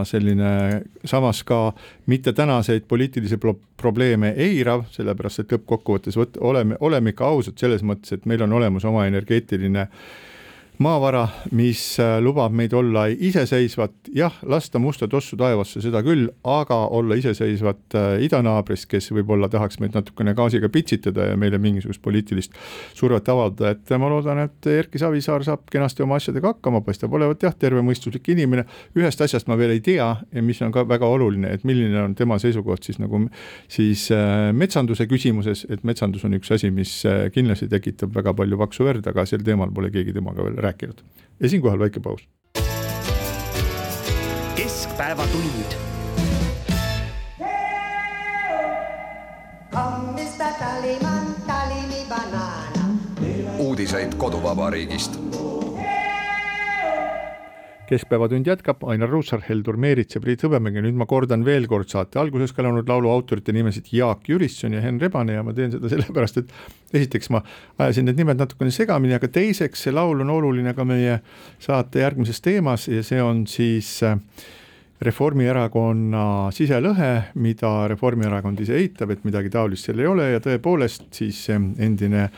[0.08, 1.72] selline samas ka
[2.10, 7.84] mitte tänaseid poliitilisi pro probleeme eirav, sellepärast et lõppkokkuvõttes võt-, oleme, oleme ikka ausad selles
[7.86, 10.10] mõttes, et meil on olemas oma energeetiline äh,
[10.80, 16.78] maavara, mis äh, lubab meid olla iseseisvat, jah, lasta musta tossu taevasse, seda küll, aga
[16.96, 22.56] olla iseseisvat äh, idanaabrist, kes võib-olla tahaks meid natukene gaasiga pitsitada ja meile mingisugust poliitilist
[22.96, 27.44] survet avaldada, et ma loodan, et Erki Savisaar saab kenasti oma asjadega hakkama, paistab olevat
[27.44, 28.64] jah, tervemõistuslik inimene,
[28.96, 32.16] ühest asjast ma veel ei tea ja mis on ka väga oluline, et milline on
[32.16, 33.26] tema seisukoht siis nagu
[33.68, 37.02] siis äh, metsanduse küsimuses, et metsandus on üks asi, mis
[37.34, 40.98] kindlasti tekitab väga palju paksu verd, aga sel teemal pole keegi temaga veel rääkinud rääkinud.
[41.40, 42.28] ja siinkohal väike paus.
[44.56, 45.74] keskpäevatund.
[53.58, 55.16] uudiseid koduvabariigist
[57.90, 62.20] keskpäevatund jätkab, Ainar Ruussaar, Heldur Meerits ja Priit Hõbemägi, nüüd ma kordan veel kord saate
[62.22, 66.38] alguses kõlanud laulu autorite nimesid Jaak Jürisson ja Henn Rebane ja ma teen seda sellepärast,
[66.38, 67.42] et esiteks ma
[67.80, 71.18] ajasin need nimed natukene segamini, aga teiseks see laul on oluline ka meie
[71.62, 74.14] saate järgmises teemas ja see on siis äh,
[75.00, 81.42] Reformierakonna siselõhe, mida Reformierakond ise eitab, et midagi taolist seal ei ole ja tõepoolest siis
[81.50, 82.28] äh, endine,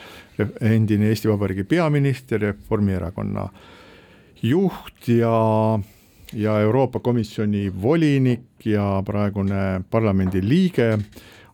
[0.65, 3.71] endine Eesti Vabariigi peaminister, Reformierakonna äh,
[4.43, 5.79] juht ja,
[6.33, 10.97] ja Euroopa Komisjoni volinik ja praegune parlamendi liige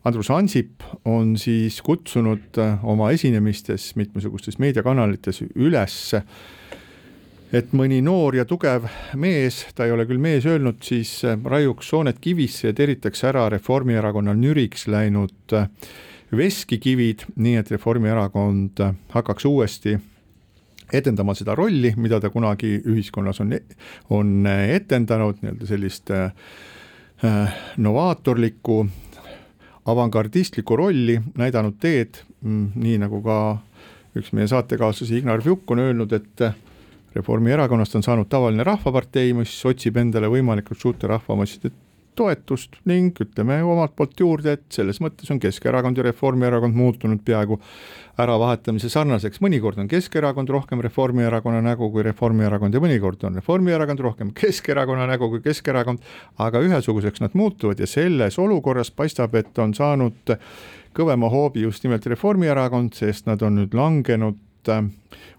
[0.04, 5.96] Andrus Ansip on siis kutsunud oma esinemistes mitmesugustes meediakanalites üles,
[7.52, 8.86] et mõni noor ja tugev
[9.20, 14.32] mees, ta ei ole küll mees öelnud, siis raiuks sooned kivisse ja teritaks ära Reformierakonna
[14.38, 15.56] nüriks läinud
[16.32, 18.80] veskikivid, nii et Reformierakond
[19.12, 19.98] hakkaks uuesti
[20.92, 23.54] edendama seda rolli, mida ta kunagi ühiskonnas on,
[24.10, 26.32] on etendanud, nii-öelda sellist äh,
[27.76, 28.80] novaatorlikku,
[29.90, 33.38] avangardistlikku rolli, näidanud teed, mm, nii nagu ka
[34.18, 36.50] üks meie saatekaaslasi Ignar Fjuk on öelnud, et
[37.14, 41.72] Reformierakonnast on saanud tavaline rahvapartei, mis otsib endale võimalikult suurte rahvamasside
[42.20, 47.60] toetust ning ütleme omalt poolt juurde, et selles mõttes on Keskerakond ja Reformierakond muutunud peaaegu
[48.20, 54.34] äravahetamise sarnaseks, mõnikord on Keskerakond rohkem Reformierakonna nägu kui Reformierakond ja mõnikord on Reformierakond rohkem
[54.36, 56.04] Keskerakonna nägu kui Keskerakond,
[56.38, 60.36] aga ühesuguseks nad muutuvad ja selles olukorras paistab, et on saanud
[60.96, 64.84] kõvema hoobi just nimelt Reformierakond, sest nad on nüüd langenud äh,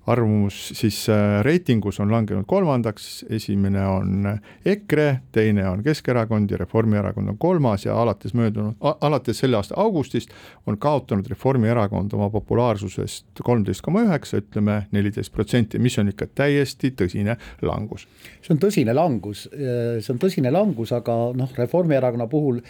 [0.08, 4.28] arvamus siis äh, reitingus on langenud kolmandaks, esimene on
[4.66, 10.34] EKRE, teine on Keskerakond ja Reformierakond on kolmas ja alates möödunud, alates selle aasta augustist
[10.66, 16.96] on kaotanud Reformierakond oma populaarsusest kolmteist koma üheksa, ütleme neliteist protsenti, mis on ikka täiesti
[16.98, 18.08] tõsine langus.
[18.42, 22.64] see on tõsine langus, see on tõsine langus, aga noh, Reformierakonna puhul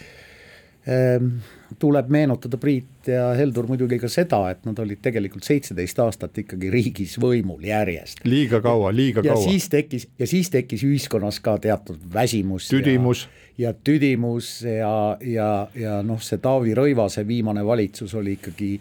[0.88, 1.42] Ehm,
[1.80, 6.72] tuleb meenutada Priit ja Heldur muidugi ka seda, et nad olid tegelikult seitseteist aastat ikkagi
[6.74, 8.24] riigis võimul järjest.
[8.28, 9.46] liiga kaua, liiga ja kaua.
[9.46, 12.68] siis tekkis ja siis tekkis ühiskonnas ka teatud väsimus.
[12.72, 13.28] tüdimus.
[13.58, 18.76] ja tüdimus ja, ja, ja noh, see Taavi Rõivase viimane valitsus oli ikkagi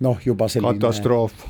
[0.00, 0.78] noh, juba selline.
[0.78, 1.46] katastroof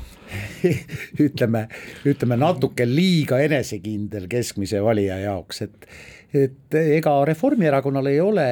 [1.27, 1.67] ütleme,
[2.05, 5.89] ütleme natuke liiga enesekindel keskmise valija jaoks, et
[6.35, 8.47] et ega Reformierakonnal ei ole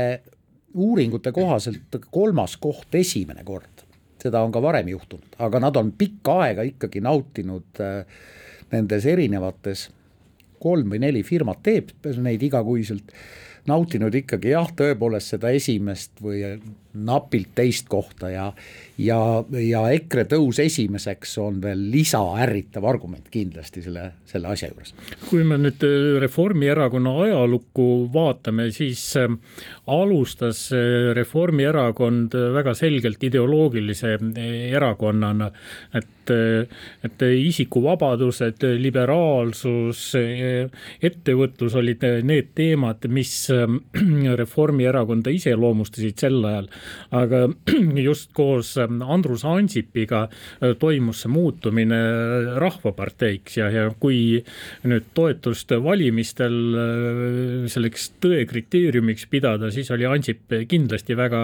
[0.76, 3.86] uuringute kohaselt kolmas koht esimene kord,
[4.22, 8.24] seda on ka varem juhtunud, aga nad on pikka aega ikkagi nautinud äh,
[8.74, 9.90] nendes erinevates,
[10.60, 11.92] kolm või neli firmat teeb
[12.24, 13.12] neid igakuiselt,
[13.70, 16.42] nautinud ikkagi jah, tõepoolest seda esimest või
[16.96, 18.52] napilt teist kohta ja
[19.02, 19.20] ja,
[19.60, 24.94] ja EKRE tõus esimeseks on veel lisaärritav argument kindlasti selle, selle asja juures.
[25.30, 29.30] kui me nüüd äh, Reformierakonna ajalukku vaatame, siis äh,
[29.92, 34.18] alustas äh, Reformierakond väga selgelt ideoloogilise
[34.72, 35.52] erakonnana,
[35.94, 40.00] et et isikuvabadused, liberaalsus,
[41.06, 43.36] ettevõtlus olid need teemad, mis
[44.42, 46.72] Reformierakonda iseloomustasid sel ajal
[47.16, 47.46] aga
[48.08, 54.42] just koos ähm, Andrus Ansipiga äh, toimus see muutumine äh, rahvaparteiks ja, ja kui
[54.86, 61.44] nüüd toetust valimistel äh, selleks tõe kriteeriumiks pidada, siis oli Ansip kindlasti väga,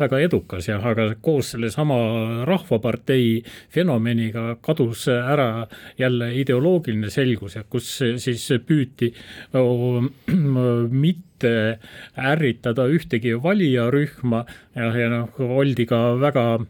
[0.00, 3.40] väga edukas ja, aga koos sellesama rahvapartei
[3.72, 5.66] fenomeniga kadus ära
[5.98, 9.12] jälle ideoloogiline selgus ja kus siis püüti
[11.02, 11.78] mitte mitte
[12.16, 14.44] ärritada ühtegi valijarühma
[14.76, 16.60] ja, ja noh, oldi ka väga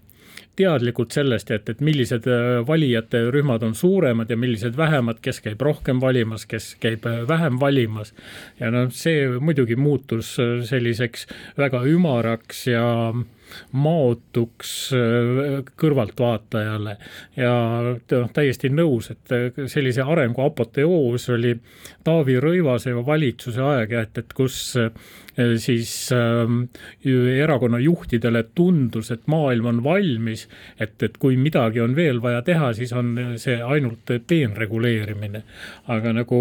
[0.57, 5.61] teadlikud sellest, et, et millised äh, valijate rühmad on suuremad ja millised vähemad, kes käib
[5.63, 8.15] rohkem valimas, kes käib äh, vähem valimas.
[8.61, 10.37] ja noh, see muidugi muutus
[10.69, 11.27] selliseks
[11.59, 13.40] väga ümaraks ja äh,
[13.73, 16.97] maotuks äh, kõrvaltvaatajale.
[17.39, 21.57] Ja noh, täiesti nõus, et äh, sellise arengu apoteoos oli
[22.05, 24.91] Taavi Rõivase valitsuse aeg et, et kus äh,
[25.63, 26.51] siis äh,
[27.43, 30.47] erakonna juhtidele tundus, et maailm on valmis,
[30.81, 35.43] et, et kui midagi on veel vaja teha, siis on see ainult peenreguleerimine.
[35.89, 36.41] aga nagu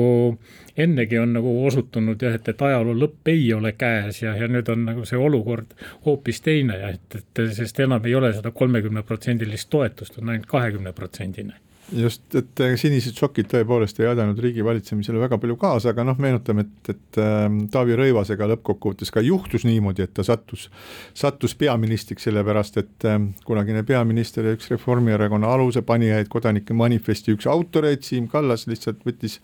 [0.77, 4.69] ennegi on nagu osutunud jah, et, et ajaloo lõpp ei ole käes ja, ja nüüd
[4.71, 5.73] on nagu see olukord
[6.05, 10.93] hoopis teine ja et, et sest enam ei ole seda kolmekümneprotsendilist toetust, on ainult kahekümne
[10.93, 11.59] protsendine
[11.95, 16.91] just, et sinised šokid tõepoolest ei aidanud riigivalitsemisele väga palju kaasa, aga noh, meenutame, et,
[16.93, 20.67] et äh, Taavi Rõivasega lõppkokkuvõttes ka juhtus niimoodi, et ta sattus,
[21.17, 28.05] sattus peaministriks, sellepärast et äh, kunagine peaminister ja üks Reformierakonna alusepanijaid, kodanike manifesti üks autoreid,
[28.07, 29.39] Siim Kallas lihtsalt võttis,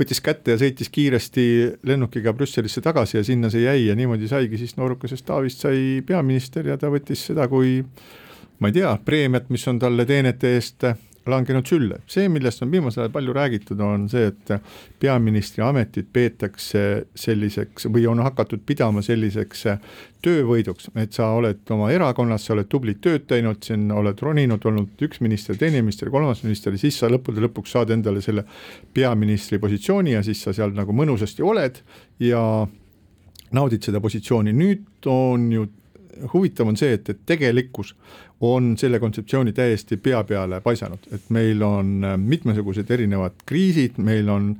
[0.00, 1.48] võttis kätte ja sõitis kiiresti
[1.88, 6.68] lennukiga Brüsselisse tagasi ja sinna see jäi ja niimoodi saigi siis noorukesest Taavist sai peaminister
[6.68, 7.80] ja ta võttis seda kui
[8.58, 10.86] ma ei tea, preemiat, mis on talle teenete eest
[11.30, 12.00] langenud sülle.
[12.06, 14.52] see, millest on viimasel ajal palju räägitud, on see, et
[15.00, 19.66] peaministri ametit peetakse selliseks või on hakatud pidama selliseks
[20.24, 25.06] töövõiduks, et sa oled oma erakonnas, sa oled tublit tööd teinud, siin oled roninud, olnud
[25.06, 28.44] üks minister, teine minister, kolmas minister siis sa lõppude lõpuks saad endale selle
[28.94, 31.82] peaministri positsiooni ja siis sa seal nagu mõnusasti oled
[32.24, 32.42] ja
[33.54, 35.66] naudid seda positsiooni, nüüd on ju
[36.32, 37.94] huvitav on see, et, et tegelikkus
[38.40, 44.28] on selle kontseptsiooni täiesti pea peale paisanud, et meil on äh, mitmesugused erinevad kriisid, meil
[44.30, 44.52] on,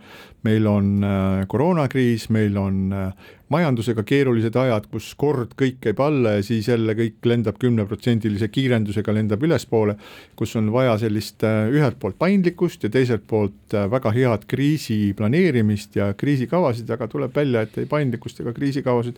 [0.43, 6.35] meil on äh, koroonakriis, meil on äh, majandusega keerulised ajad, kus kord kõik käib alla
[6.37, 9.95] ja siis jälle kõik lendab kümneprotsendilise kiirendusega, lendab ülespoole,
[10.37, 16.11] kus on vaja sellist ühelt poolt paindlikkust ja teiselt poolt väga head kriisi planeerimist ja
[16.19, 19.17] kriisikavasid, aga tuleb välja, et ei paindlikkust ega kriisikavasid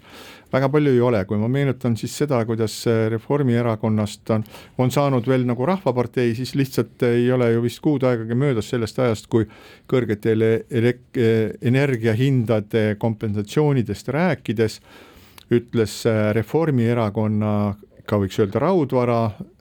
[0.53, 2.75] väga palju ei ole, kui ma meenutan siis seda, kuidas
[3.13, 4.45] Reformierakonnast on,
[4.79, 8.99] on saanud veel nagu Rahvapartei, siis lihtsalt ei ole ju vist kuud aegagi möödas sellest
[8.99, 9.47] ajast, kui
[9.91, 11.21] kõrgete elek-,
[11.73, 14.81] energiahindade kompensatsioonidest rääkides
[15.51, 16.03] ütles
[16.37, 17.55] Reformierakonna
[18.07, 19.60] ka võiks öelda raudvara Äh,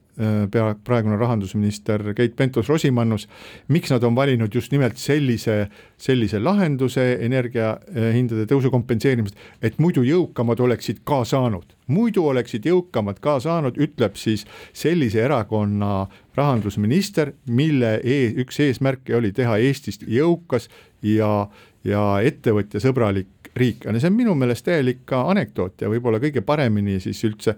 [0.52, 3.28] pea, praegune rahandusminister Keit Pentus-Rosimannus,
[3.72, 10.60] miks nad on valinud just nimelt sellise, sellise lahenduse energiahindade tõusu kompenseerimist, et muidu jõukamad
[10.66, 16.06] oleksid ka saanud, muidu oleksid jõukamad ka saanud, ütleb siis sellise erakonna
[16.40, 20.70] rahandusminister, mille e üks eesmärke oli teha Eestist jõukas
[21.04, 21.48] ja,
[21.84, 23.86] ja ettevõtjasõbralik riik.
[23.86, 27.56] Ja see on minu meelest täielik anekdoot ja võib-olla kõige paremini siis üldse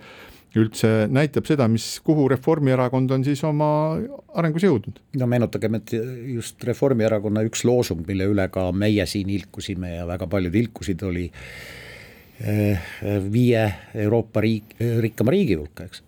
[0.59, 3.69] üldse näitab seda, mis, kuhu Reformierakond on siis oma
[4.35, 4.99] arengus jõudnud.
[5.19, 5.93] no meenutagem, et
[6.33, 11.29] just Reformierakonna üks loosung, mille üle ka meie siin ilkusime ja väga paljud ilkusid, oli
[12.43, 12.91] eh,
[13.31, 14.75] viie Euroopa riik,
[15.07, 16.03] rikkama riigi hulka, eks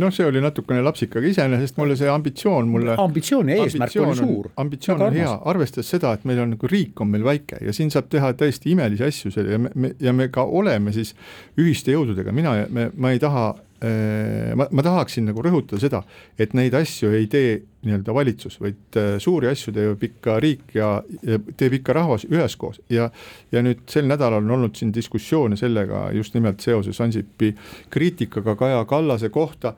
[0.00, 2.96] noh, see oli natukene lapsik, aga iseenesest mulle see ambitsioon mulle.
[3.00, 4.50] ambitsioon ja eesmärk oli suur.
[4.64, 7.92] ambitsioon on hea, arvestades seda, et meil on nagu riik on meil väike ja siin
[7.94, 11.14] saab teha täiesti imelisi asju ja me, ja me ka oleme siis
[11.60, 13.52] ühiste jõududega, mina, me, ma ei taha
[13.84, 16.00] Äh, ma, ma tahaksin nagu rõhutada seda,
[16.40, 20.88] et neid asju ei tee nii-öelda valitsus, vaid äh, suuri asju teeb ikka riik ja,
[21.22, 22.80] ja teeb ikka rahvas üheskoos.
[22.92, 23.10] Ja
[23.52, 27.52] ja nüüd sel nädalal on olnud siin diskussioone sellega just nimelt seoses Ansipi
[27.90, 29.74] kriitikaga Kaja Kallase kohta,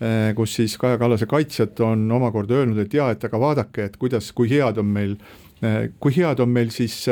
[0.00, 4.00] äh, kus siis Kaja Kallase kaitsjad on omakorda öelnud, et jaa, et aga vaadake, et
[4.00, 5.16] kuidas, kui head on meil,
[6.00, 7.02] kui head on meil siis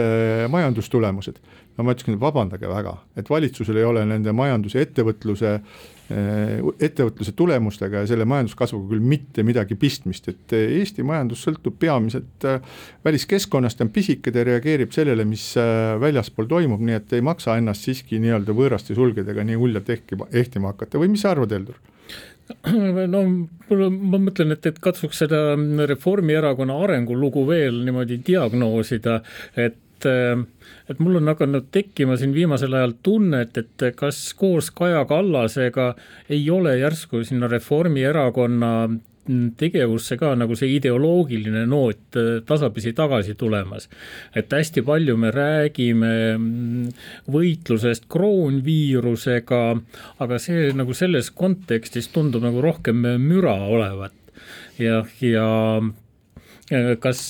[0.49, 1.37] majandustulemused.
[1.77, 7.35] No ma ütlesin, et vabandage väga, et valitsusel ei ole nende majanduse, ettevõtluse Äh, ettevõtluse
[7.37, 12.63] tulemustega ja selle majanduskasvuga küll mitte midagi pistmist, et äh, Eesti majandus sõltub peamiselt äh,
[13.05, 15.51] väliskeskkonnast, on pisike, ta reageerib sellele, mis
[16.01, 20.73] väljaspool toimub, nii et ei maksa ennast siiski nii-öelda võõraste sulgedega nii hullalt ehkima, ehtima
[20.73, 21.77] hakata või mis sa arvad, Heldur?
[23.13, 23.23] no
[23.69, 25.43] ma mõtlen, et, et katsuks seda
[25.91, 29.21] Reformierakonna arengulugu veel niimoodi diagnoosida,
[29.61, 35.05] et et, mul on hakanud tekkima siin viimasel ajal tunne, et, et kas koos Kaja
[35.09, 35.95] Kallasega
[36.31, 38.73] ei ole järsku sinna Reformierakonna
[39.59, 42.17] tegevusse ka nagu see ideoloogiline noot
[42.49, 43.89] tasapisi tagasi tulemas.
[44.35, 46.13] et hästi palju me räägime
[47.29, 49.63] võitlusest kroonviirusega,
[50.25, 54.15] aga see nagu selles kontekstis tundub nagu rohkem müra olevat.
[54.79, 55.49] ja, ja
[57.01, 57.23] kas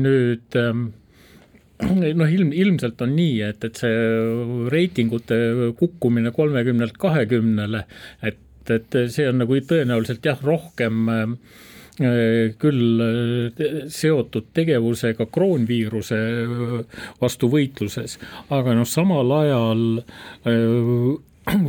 [0.00, 0.60] nüüd
[2.20, 3.98] noh, ilm, ilmselt on nii, et, et see
[4.72, 5.38] reitingute
[5.78, 7.84] kukkumine kolmekümnelt kahekümnele,
[8.22, 8.40] et,
[8.70, 11.34] et see on nagu tõenäoliselt jah, rohkem äh,
[12.62, 16.22] küll äh, seotud tegevusega kroonviiruse
[17.20, 18.18] vastu võitluses,
[18.54, 21.12] aga noh, samal ajal äh,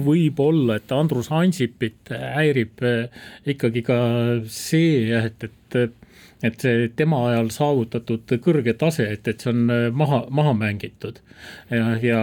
[0.05, 2.83] võib olla, et Andrus Ansipit häirib
[3.49, 3.97] ikkagi ka
[4.45, 6.02] see, et, et
[6.43, 11.21] et see tema ajal saavutatud kõrge tase, et, et see on äh, maha, maha mängitud.
[11.71, 12.21] ja, ja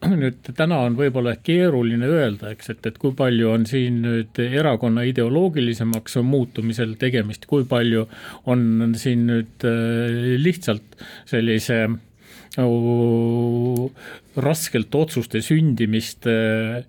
[0.22, 5.04] nüüd täna on võib-olla keeruline öelda, eks, et, et kui palju on siin nüüd erakonna
[5.10, 8.06] ideoloogilisemaks muutumisel tegemist, kui palju
[8.48, 11.82] on siin nüüd äh, lihtsalt sellise
[12.58, 13.90] oh,
[14.40, 16.80] raskelt otsuste sündimist äh,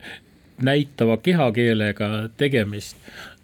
[0.61, 2.97] näitava kehakeelega tegemist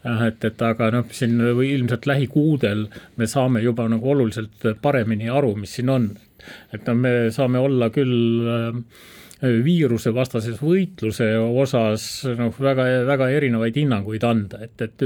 [0.03, 5.29] jah, et, et aga noh, siin või ilmselt lähikuudel me saame juba nagu oluliselt paremini
[5.29, 6.10] aru, mis siin on.
[6.73, 8.81] et no me saame olla küll äh,
[9.41, 15.06] viirusevastases võitluse osas noh, väga, väga erinevaid hinnanguid anda, et, et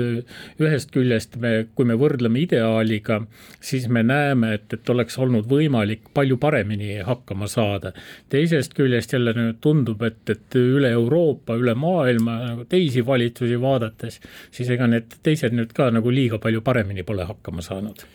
[0.62, 3.22] ühest küljest me, kui me võrdleme ideaaliga,
[3.60, 7.92] siis me näeme, et, et oleks olnud võimalik palju paremini hakkama saada.
[8.30, 14.22] teisest küljest jälle nüüd tundub, et, et üle Euroopa, üle maailma nagu teisi valitsusi vaadates,
[14.52, 18.08] siis ega need teised nüüd ka nagu liiga palju paremini pole hakkama saanud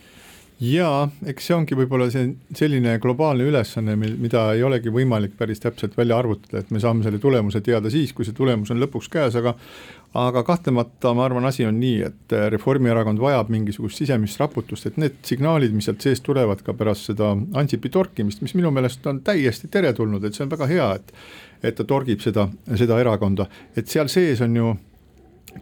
[0.61, 5.61] jaa, eks see ongi võib-olla see selline globaalne ülesanne, mil, mida ei olegi võimalik päris
[5.61, 9.11] täpselt välja arvutada, et me saame selle tulemuse teada siis, kui see tulemus on lõpuks
[9.13, 9.57] käes, aga
[10.17, 15.19] aga kahtlemata ma arvan, asi on nii, et Reformierakond vajab mingisugust sisemist raputust, et need
[15.29, 19.69] signaalid, mis sealt seest tulevad ka pärast seda Ansipi torkimist, mis minu meelest on täiesti
[19.73, 21.13] teretulnud, et see on väga hea, et
[21.65, 24.75] et ta torgib seda, seda erakonda, et seal sees on ju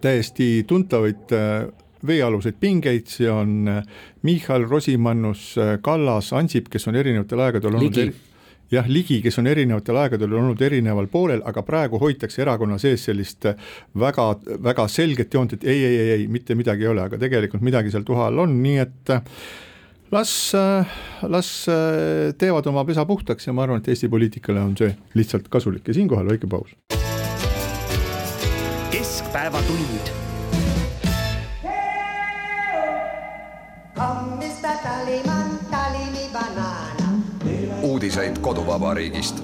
[0.02, 1.66] täiesti tuntavaid äh,
[2.06, 3.82] veealuseid pingeid, see on äh,
[4.22, 8.14] Michal, Rosimannus, Kallas, Ansip, kes on erinevatel aegadel olnud Ligi.
[8.72, 13.46] jah, Ligi, kes on erinevatel aegadel olnud erineval poolel, aga praegu hoitakse erakonna sees sellist
[14.00, 14.30] väga,
[14.64, 17.92] väga selget joont, et ei, ei, ei, ei, mitte midagi ei ole, aga tegelikult midagi
[17.94, 19.14] seal tuha all on, nii et
[20.14, 20.34] las,
[21.28, 21.52] las
[22.40, 25.96] teevad oma pesa puhtaks ja ma arvan, et Eesti poliitikale on see lihtsalt kasulik ja
[26.00, 26.76] siinkohal väike paus.
[28.94, 30.23] keskpäevatund
[33.94, 37.22] Tallyman, tally me banana.
[37.82, 39.42] uudiseid koduvabariigist.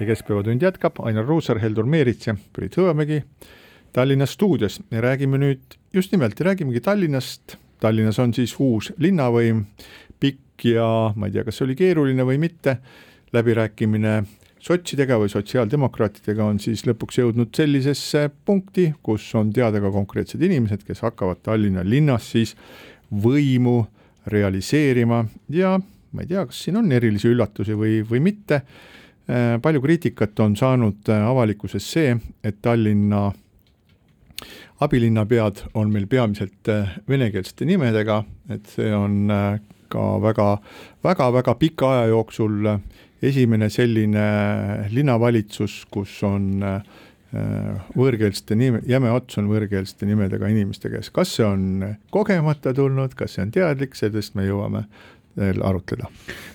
[0.00, 3.22] ja Keskpäevatund jätkab, Ainar Ruussaar, Heldur Meerits ja Priit Hõbemägi
[3.92, 7.56] Tallinna stuudios ja räägime nüüd just nimelt räägimegi Tallinnast.
[7.80, 9.64] Tallinnas on siis uus linnavõim,
[10.20, 12.76] pikk ja ma ei tea, kas see oli keeruline või mitte,
[13.32, 14.22] läbirääkimine
[14.66, 20.82] sotsidega või sotsiaaldemokraatidega on siis lõpuks jõudnud sellisesse punkti, kus on teada ka konkreetsed inimesed,
[20.86, 22.56] kes hakkavad Tallinna linnas siis
[23.10, 23.84] võimu
[24.26, 25.22] realiseerima
[25.54, 28.62] ja ma ei tea, kas siin on erilisi üllatusi või, või mitte.
[29.62, 33.30] palju kriitikat on saanud avalikkuses see, et Tallinna
[34.80, 36.68] abilinnapead on meil peamiselt
[37.08, 39.30] venekeelsete nimedega, et see on
[39.88, 40.58] ka väga,
[41.04, 42.70] väga, väga pika aja jooksul
[43.26, 44.26] esimene selline
[44.92, 46.64] linnavalitsus, kus on
[47.96, 51.82] võõrkeelsete nime, jäme ots on võõrkeelsete nimedega inimeste käes, kas see on
[52.14, 54.84] kogemata tulnud, kas see on teadlik, sellest me jõuame
[55.36, 56.08] veel arutleda.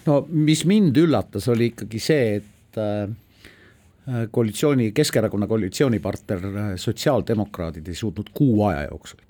[0.05, 7.97] no mis mind üllatas, oli ikkagi see, et äh, koalitsiooni, Keskerakonna koalitsioonipartner äh, sotsiaaldemokraadid ei
[7.97, 9.21] suutnud kuu aja jooksul,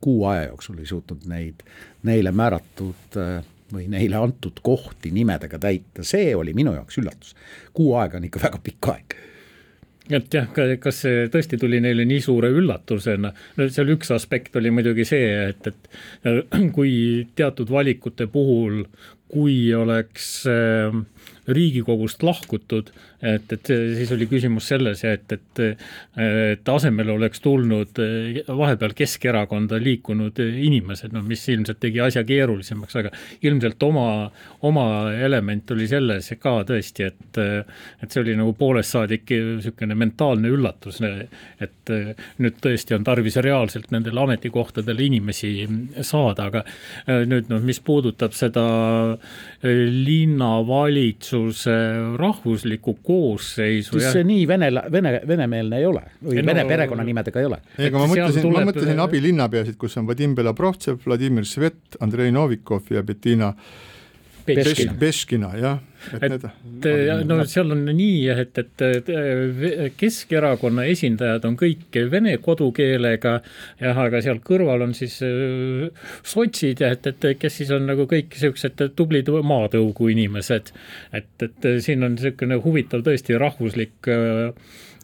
[0.00, 1.64] kuu aja jooksul ei suutnud neid,
[2.06, 3.40] neile määratud äh,
[3.74, 7.34] või neile antud kohti nimedega täita, see oli minu jaoks üllatus.
[7.72, 9.18] kuu aega on ikka väga pikk aeg
[10.16, 10.48] et jah,
[10.82, 15.30] kas see tõesti tuli neile nii suure üllatusena, no seal üks aspekt oli muidugi see,
[15.52, 16.30] et, et
[16.76, 16.92] kui
[17.38, 18.82] teatud valikute puhul,
[19.30, 20.96] kui oleks äh,
[21.50, 22.90] riigikogust lahkutud,
[23.22, 25.60] et, et siis oli küsimus selles ja et, et,
[26.24, 27.98] et asemele oleks tulnud
[28.48, 33.10] vahepeal Keskerakonda liikunud inimesed, no mis ilmselt tegi asja keerulisemaks, aga
[33.46, 34.06] ilmselt oma,
[34.66, 37.40] oma element oli selles ka tõesti, et,
[38.00, 41.92] et see oli nagu poolest saadik niisugune mentaalne üllatus, et
[42.40, 45.50] nüüd tõesti on tarvis reaalselt nendele ametikohtadele inimesi
[46.06, 46.60] saada, aga
[47.28, 48.64] nüüd noh, mis puudutab seda
[49.62, 51.78] linnavalitsuse
[52.20, 53.98] rahvuslikku koosseisu.
[53.98, 57.60] siis see nii vene, vene, venemeelne ei ole või no, vene perekonnanimedega ei ole.
[57.76, 62.90] ei, aga ma mõtlesin ma mõtlesin abilinnapeasid, kus on Vadim Belobrovtsev, Vladimir Svet, Andrei Novikov
[62.94, 63.52] ja Bettina
[64.46, 65.78] Beškina, Beškina, jah.
[66.16, 66.44] et,
[66.88, 69.10] et no seal on nii, et, et
[70.00, 73.34] Keskerakonna esindajad on kõik vene kodukeelega
[73.82, 78.36] jah, aga seal kõrval on siis sotsid ja et, et kes siis on nagu kõik
[78.40, 80.72] siuksed tublid maatõugu inimesed.
[81.12, 84.54] et, et siin on niisugune huvitav tõesti rahvuslik äh,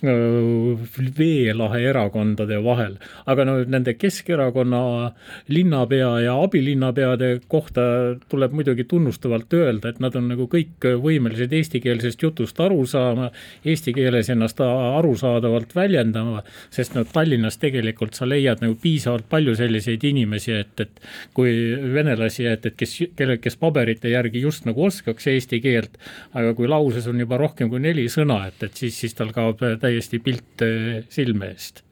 [0.03, 5.13] veelahe erakondade vahel, aga no nende Keskerakonna
[5.49, 7.81] linnapea ja abilinnapeade kohta
[8.29, 13.31] tuleb muidugi tunnustavalt öelda, et nad on nagu kõik võimelised eestikeelsest jutust aru saama,
[13.65, 20.05] eesti keeles ennast arusaadavalt väljendama, sest no Tallinnas tegelikult sa leiad nagu piisavalt palju selliseid
[20.05, 21.01] inimesi, et, et
[21.33, 21.57] kui
[21.95, 25.97] venelasi, et, et kes, kelle, kes paberite järgi just nagu oskaks eesti keelt,
[26.37, 29.65] aga kui lauses on juba rohkem kui neli sõna, et, et siis, siis tal kaob
[29.87, 31.83] täiesti pilt äh, silme eest.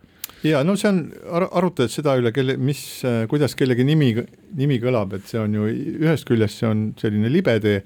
[0.45, 0.99] Ja no see on
[1.32, 4.12] ar, arutad seda üle, kelle, mis, äh, kuidas kellegi nimi,
[4.59, 5.70] nimi kõlab, et see on ju
[6.03, 7.78] ühest küljest see on selline libe tee,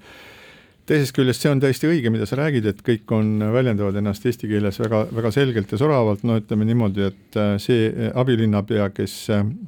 [0.89, 4.51] teisest küljest see on täiesti õige, mida sa räägid, et kõik on, väljendavad ennast eesti
[4.51, 9.21] keeles väga, väga selgelt ja soravalt, no ütleme niimoodi, et äh, see abilinnapea, kes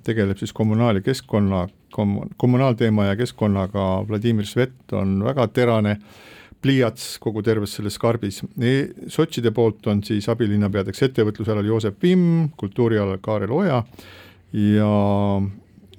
[0.07, 5.97] tegeleb siis kommunaal- ja keskkonna kom,, kommunaalteema ja keskkonnaga, Vladimir Svet on väga terane
[6.61, 8.43] pliiats kogu terves selles karbis.
[9.09, 13.83] sotside poolt on siis abilinnapeadeks ettevõtlusalal Joosep Vimm, kultuurialal Kaarel Oja
[14.53, 14.91] ja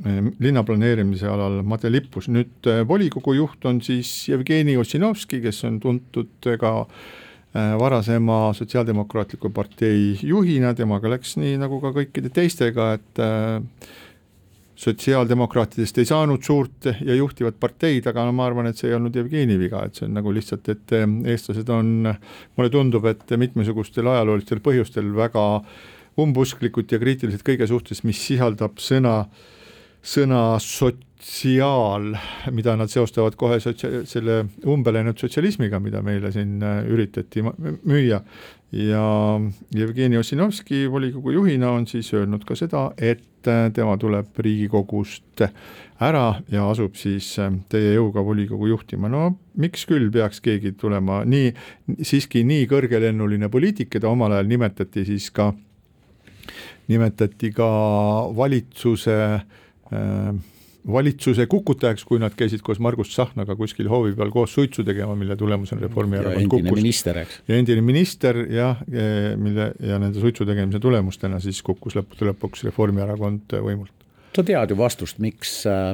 [0.06, 5.80] eh, linnaplaneerimise alal Made Lippus, nüüd eh, volikogu juht on siis Jevgeni Ossinovski, kes on
[5.82, 13.26] tuntud ka eh, varasema Sotsiaaldemokraatliku partei juhina, temaga läks nii nagu ka kõikide teistega, et
[14.82, 19.16] sotsiaaldemokraatidest ei saanud suurt ja juhtivat parteid, aga no ma arvan, et see ei olnud
[19.16, 22.12] Jevgeni viga, et see on nagu lihtsalt, et eh, eestlased on,
[22.58, 25.46] mulle tundub, et mitmesugustel ajaloolistel põhjustel väga
[26.22, 29.22] umbusklikud ja kriitilised kõige suhtes, mis sisaldab sõna
[30.02, 30.58] sõna
[31.22, 32.16] sotsiaal,
[32.52, 38.22] mida nad seostavad kohe sotsia-, selle umbeläinud sotsialismiga, mida meile siin äh, üritati müüa.
[38.72, 39.06] ja
[39.76, 45.44] Jevgeni Ossinovski volikogu juhina on siis öelnud ka seda, et äh, tema tuleb Riigikogust
[46.00, 51.22] ära ja asub siis äh, teie jõuga volikogu juhtima, no miks küll peaks keegi tulema
[51.26, 51.52] nii,
[52.02, 55.52] siiski nii kõrgelennuline poliitik, keda omal ajal nimetati siis ka,
[56.88, 57.70] nimetati ka
[58.38, 60.34] valitsuse äh,
[60.88, 65.36] valitsuse kukutajaks, kui nad käisid koos Margus Tsahknaga kuskil hoovi peal koos suitsu tegema, mille
[65.38, 67.06] tulemusena Reformierakond kukkus.
[67.48, 68.82] ja endine minister jah,
[69.38, 73.94] mille ja nende suitsu tegemise tulemustena siis kukkus lõppude lõpuks Reformierakond võimult.
[74.36, 75.94] sa tead ju vastust, miks äh,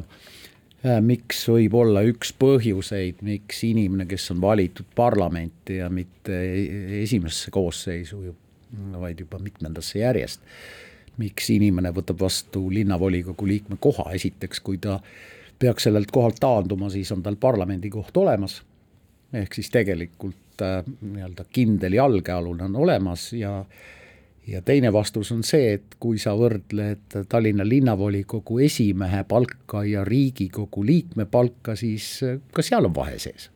[1.03, 7.51] miks võib olla üks põhjuseid, miks inimene, kes on valitud parlamenti ja mitte e-, esimesse
[7.51, 8.23] koosseisu,
[9.01, 10.43] vaid juba mitmendasse järjest
[11.17, 14.99] miks inimene võtab vastu linnavolikogu liikme koha, esiteks kui ta
[15.59, 18.61] peaks sellelt kohalt taanduma, siis on tal parlamendikoht olemas,
[19.33, 23.63] ehk siis tegelikult äh, nii-öelda kindel jalgealune on olemas ja
[24.47, 30.85] ja teine vastus on see, et kui sa võrdled Tallinna linnavolikogu esimehe palka ja Riigikogu
[30.87, 33.49] liikme palka, siis äh, ka seal on vahe sees.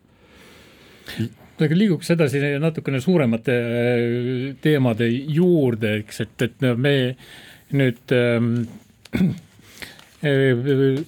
[1.62, 6.96] Aga liiguks edasi natukene suuremate äh, teemade juurde, eks, et, et me
[7.78, 8.68] nüüd ähm,
[10.22, 11.02] äh,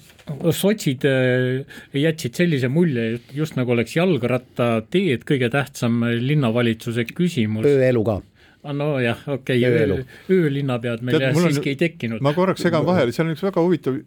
[0.52, 7.68] sotsid äh, jätsid sellise mulje, just nagu oleks jalgrattateed kõige tähtsam linnavalitsuse küsimus.
[7.68, 8.20] ööelu ka
[8.72, 12.22] nojah, okei okay,, öölinnapead meil Tead, siiski on, ei tekkinud.
[12.24, 13.98] ma korraks segan vahele, seal on üks väga huvitav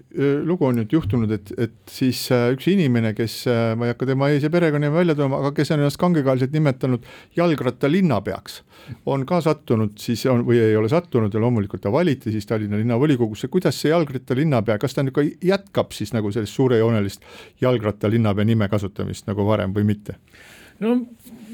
[0.47, 4.10] lugu on nüüd juhtunud, et, et siis äh, üks inimene, kes, äh, ma ei hakka
[4.10, 7.05] tema ees- ja perekonnanime välja tooma, aga kes on ennast kangekaelselt nimetanud
[7.38, 8.62] jalgrattalinnapeaks,
[9.05, 12.82] on ka sattunud siis on või ei ole sattunud ja loomulikult ta valiti siis Tallinna
[12.82, 17.26] linnavolikogusse, kuidas see jalgrattalinnapea, kas ta nüüd ka jätkab siis nagu sellist suurejoonelist
[17.62, 20.18] jalgrattalinnapea nime kasutamist nagu varem või mitte?
[20.82, 20.99] no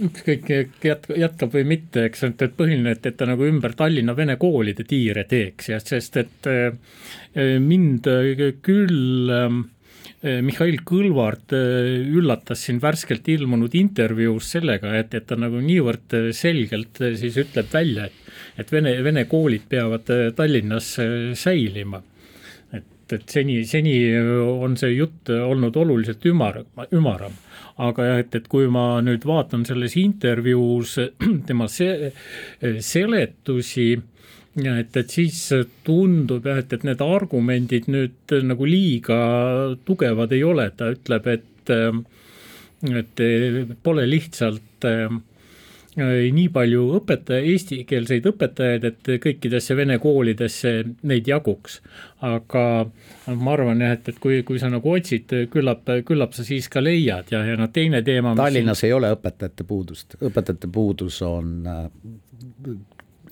[0.07, 4.15] ükskõik jätkab, jätkab või mitte, eks, et, et põhiline, et, et ta nagu ümber Tallinna
[4.17, 8.09] vene koolide tiire teeks ja sest, et äh, mind
[8.65, 9.47] küll äh,
[10.23, 17.35] Mihhail Kõlvart üllatas siin värskelt ilmunud intervjuus sellega, et, et ta nagu niivõrd selgelt siis
[17.43, 18.31] ütleb välja, et,
[18.63, 20.93] et vene, vene koolid peavad Tallinnas
[21.35, 21.99] säilima
[23.03, 27.35] et, et seni, seni on see jutt olnud oluliselt ümar, ümaram.
[27.83, 30.97] Aga jah, et, et kui ma nüüd vaatan selles intervjuus
[31.47, 32.13] tema se
[32.61, 33.87] seletusi,
[34.63, 35.39] et, et siis
[35.85, 39.19] tundub jah, et, et need argumendid nüüd nagu liiga
[39.87, 41.49] tugevad ei ole, ta ütleb, et
[42.83, 43.21] et
[43.79, 44.83] pole lihtsalt
[45.97, 50.73] nii palju õpetaja, eestikeelseid õpetajaid, et kõikidesse vene koolidesse
[51.03, 51.81] neid jaguks.
[52.23, 52.63] aga
[53.27, 56.81] ma arvan jah, et, et kui, kui sa nagu otsid, küllap, küllap sa siis ka
[56.81, 58.35] leiad ja, ja noh, teine teema.
[58.39, 58.93] Tallinnas siin...
[58.93, 61.67] ei ole õpetajate puudust, õpetajate puudus on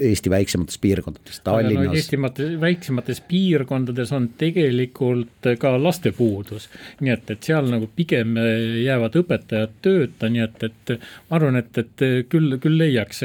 [0.02, 1.96] Eesti väiksemates piirkondades, Tallinnas no,.
[1.98, 6.68] Eestimates väiksemates piirkondades on tegelikult ka lastepuudus,
[7.02, 8.36] nii et, et seal nagu pigem
[8.82, 10.94] jäävad õpetajad tööta, nii et, et
[11.30, 13.24] ma arvan, et, et küll, küll leiaks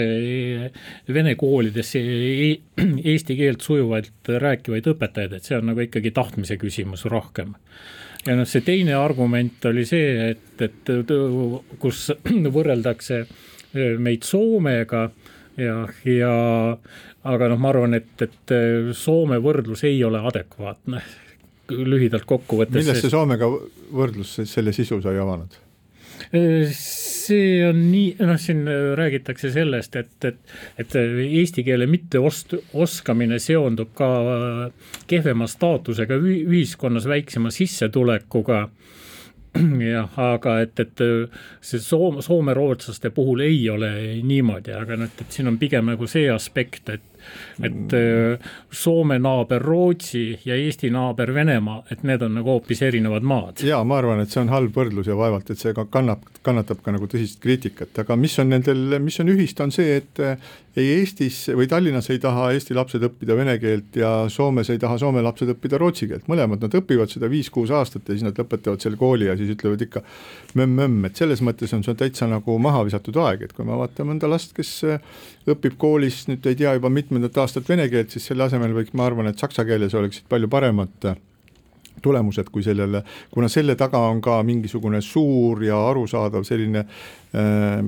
[1.19, 2.03] vene koolidesse
[3.13, 7.57] eesti keelt sujuvalt rääkivaid õpetajaid, et see on nagu ikkagi tahtmise küsimus rohkem
[8.27, 11.13] ja noh, see teine argument oli see, et, et
[11.83, 12.09] kus
[12.57, 13.25] võrreldakse
[14.01, 15.09] meid Soomega
[15.57, 16.33] ja, ja
[17.27, 21.03] aga noh, ma arvan, et, et äh, Soome võrdlus ei ole adekvaatne,
[21.75, 22.83] lühidalt kokku võttes.
[22.83, 25.57] millest see Soomega võrdlus, selle sisu sai avanud?
[26.35, 28.65] Äh, see on nii, noh, siin
[28.99, 34.11] räägitakse sellest, et, et, et eesti keele mitteost-, oskamine seondub ka
[35.11, 38.67] kehvema staatusega ühiskonnas, väiksema sissetulekuga
[39.93, 41.05] jah, aga et, et
[41.65, 43.91] see soome, soome-rootslaste puhul ei ole
[44.27, 47.16] niimoodi, aga noh, et siin on pigem nagu see aspekt, et
[47.63, 53.27] et äh, Soome naaber Rootsi ja Eesti naaber Venemaa, et need on nagu hoopis erinevad
[53.27, 53.65] maad.
[53.65, 56.83] jaa, ma arvan, et see on halb võrdlus ja vaevalt, et see ka kannab, kannatab
[56.85, 60.37] ka nagu tõsist kriitikat, aga mis on nendel, mis on ühist, on see, et äh,
[60.77, 64.99] ei Eestis või Tallinnas ei taha Eesti lapsed õppida vene keelt ja Soomes ei taha
[65.01, 68.85] Soome lapsed õppida rootsi keelt, mõlemad nad õpivad seda viis-kuus aastat ja siis nad lõpetavad
[68.85, 70.03] selle kooli ja siis ütlevad ikka
[70.59, 74.13] mömm-mömm, et selles mõttes on see täitsa nagu maha visatud aeg, et kui me vaatame
[74.13, 75.17] mõnda last, kes äh,
[75.49, 79.07] õpib koolis nüüd ei tea juba mitmendat aastat vene keelt, siis selle asemel võiks, ma
[79.09, 81.17] arvan, et saksa keeles oleksid palju paremad äh,
[82.05, 83.03] tulemused kui sellele,
[83.33, 87.81] kuna selle taga on ka mingisugune suur ja arusaadav selline äh,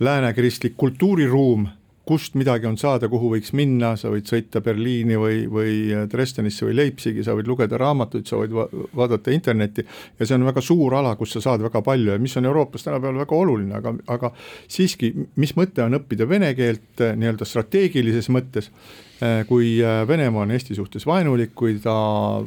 [0.00, 1.66] läänekristlik kultuuriruum
[2.08, 5.74] kust midagi on saada, kuhu võiks minna, sa võid sõita Berliini või, või
[6.10, 10.46] Dresdenisse või Leipzigi, sa võid lugeda raamatuid, sa võid va vaadata internetti ja see on
[10.48, 13.76] väga suur ala, kus sa saad väga palju ja mis on Euroopas tänapäeval väga oluline,
[13.78, 14.32] aga, aga
[14.70, 18.70] siiski, mis mõte on õppida vene keelt eh, nii-öelda strateegilises mõttes,
[19.20, 19.76] eh, kui
[20.08, 21.94] Venemaa on Eesti suhtes vaenulik, kui ta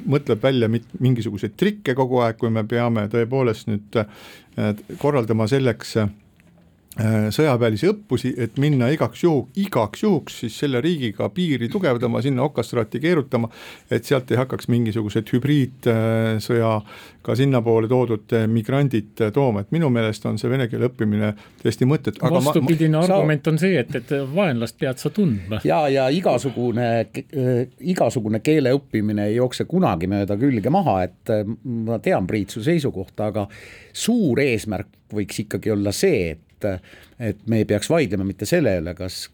[0.03, 4.01] mõtleb välja mit-, mingisuguseid trikke kogu aeg, kui me peame tõepoolest nüüd
[5.01, 6.11] korraldama selleks Äh,
[6.93, 13.01] sõjaväelisi õppusi, et minna igaks juhu, igaks juhuks siis selle riigiga piiri tugevdama, sinna okastraati
[13.01, 13.49] keerutama,
[13.89, 16.75] et sealt ei hakkaks mingisugused hübriidsõja
[17.23, 21.33] ka sinnapoole toodud migrandid tooma, et minu meelest on see vene keele õppimine
[21.63, 22.21] täiesti mõttetu.
[22.21, 25.63] vastupidine ma, argument on see, et, et vaenlast pead sa tundma.
[25.65, 31.45] ja, ja igasugune äh,, igasugune keele õppimine ei jookse kunagi mööda külge maha, et äh,
[31.65, 33.47] ma tean, Priit, su seisukohta, aga
[33.93, 38.77] suur eesmärk võiks ikkagi olla see, et et, et me ei peaks vaidlema mitte selle
[38.81, 39.27] üle, kas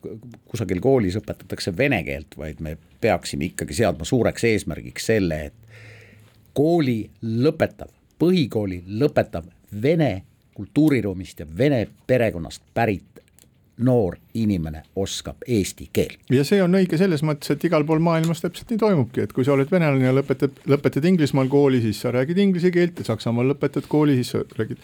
[0.49, 7.01] kusagil koolis õpetatakse vene keelt, vaid me peaksime ikkagi seadma suureks eesmärgiks selle, et kooli
[7.21, 9.47] lõpetav, põhikooli lõpetav
[9.81, 10.11] vene
[10.57, 13.21] kultuuriruumist ja vene perekonnast pärit
[13.85, 16.19] noor inimene oskab eesti keelt.
[16.33, 19.47] ja see on õige selles mõttes, et igal pool maailmas täpselt nii toimubki, et kui
[19.47, 23.53] sa oled venelane ja lõpetad, lõpetad Inglismaal kooli, siis sa räägid inglise keelt ja Saksamaal
[23.53, 24.83] lõpetad kooli, siis sa räägid,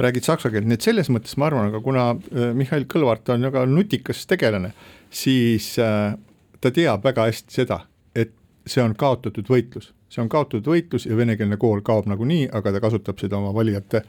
[0.00, 3.48] räägid saksa keelt, nii et selles mõttes ma arvan, aga kuna äh, Mihhail Kõlvart on
[3.48, 4.74] väga nutikas tegelane,
[5.14, 6.14] siis äh,
[6.60, 7.84] ta teab väga hästi seda,
[8.16, 8.34] et
[8.68, 12.84] see on kaotatud võitlus, see on kaotatud võitlus ja venekeelne kool kaob nagunii, aga ta
[12.84, 14.04] kasutab seda oma valijate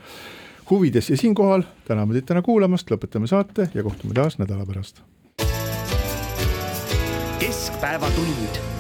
[0.70, 5.02] huvides ja siinkohal täname teid täna kuulamast, lõpetame saate ja kohtume taas nädala pärast.
[7.40, 8.75] keskpäevatund